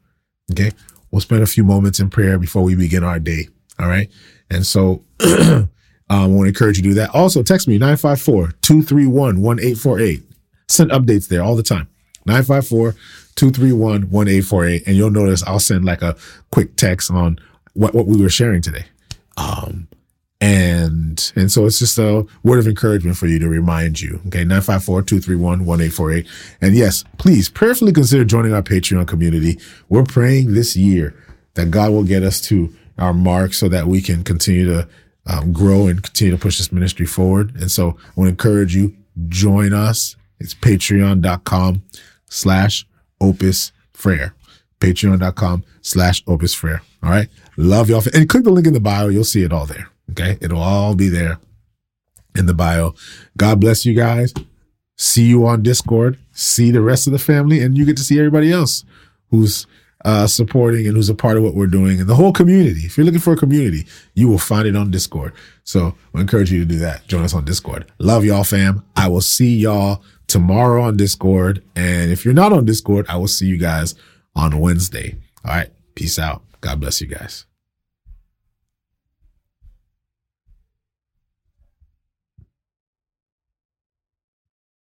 [0.52, 0.72] Okay.
[1.12, 3.48] We'll spend a few moments in prayer before we begin our day.
[3.80, 4.10] All right.
[4.50, 5.70] And so, um,
[6.10, 7.12] I want to encourage you to do that.
[7.14, 10.24] Also, text me 954 231 1848.
[10.68, 11.88] Send updates there all the time.
[12.26, 12.96] 954
[13.36, 14.84] 231 1848.
[14.88, 16.16] And you'll notice I'll send like a
[16.52, 17.40] quick text on
[17.74, 18.86] what, what we were sharing today.
[19.38, 19.88] Um,
[20.40, 24.20] and, and so it's just a word of encouragement for you to remind you.
[24.28, 24.44] Okay.
[24.44, 26.28] 954-231-1848.
[26.62, 29.60] And yes, please prayerfully consider joining our Patreon community.
[29.88, 31.16] We're praying this year
[31.54, 34.88] that God will get us to our mark so that we can continue to
[35.28, 37.56] um, grow and continue to push this ministry forward.
[37.56, 38.96] And so I want to encourage you,
[39.28, 40.16] join us.
[40.40, 41.84] It's patreon.com
[42.32, 42.88] slash
[43.20, 44.34] opus frere.
[44.80, 46.82] Patreon.com slash opus frere.
[47.04, 47.30] All right.
[47.58, 48.02] Love y'all.
[48.14, 49.10] And click the link in the bio.
[49.10, 49.90] You'll see it all there.
[50.12, 50.38] Okay.
[50.42, 51.38] It'll all be there
[52.36, 52.96] in the bio.
[53.38, 54.34] God bless you guys.
[54.98, 56.18] See you on Discord.
[56.32, 58.86] See the rest of the family, and you get to see everybody else
[59.30, 59.66] who's
[60.06, 62.82] uh, supporting and who's a part of what we're doing and the whole community.
[62.82, 65.34] If you're looking for a community, you will find it on Discord.
[65.64, 67.08] So I encourage you to do that.
[67.08, 67.92] Join us on Discord.
[68.00, 68.84] Love y'all, fam.
[68.96, 71.62] I will see y'all tomorrow on Discord.
[71.76, 73.96] And if you're not on Discord, I will see you guys
[74.36, 75.18] on Wednesday.
[75.46, 75.70] All right.
[75.96, 76.42] Peace out.
[76.62, 77.46] God bless you guys.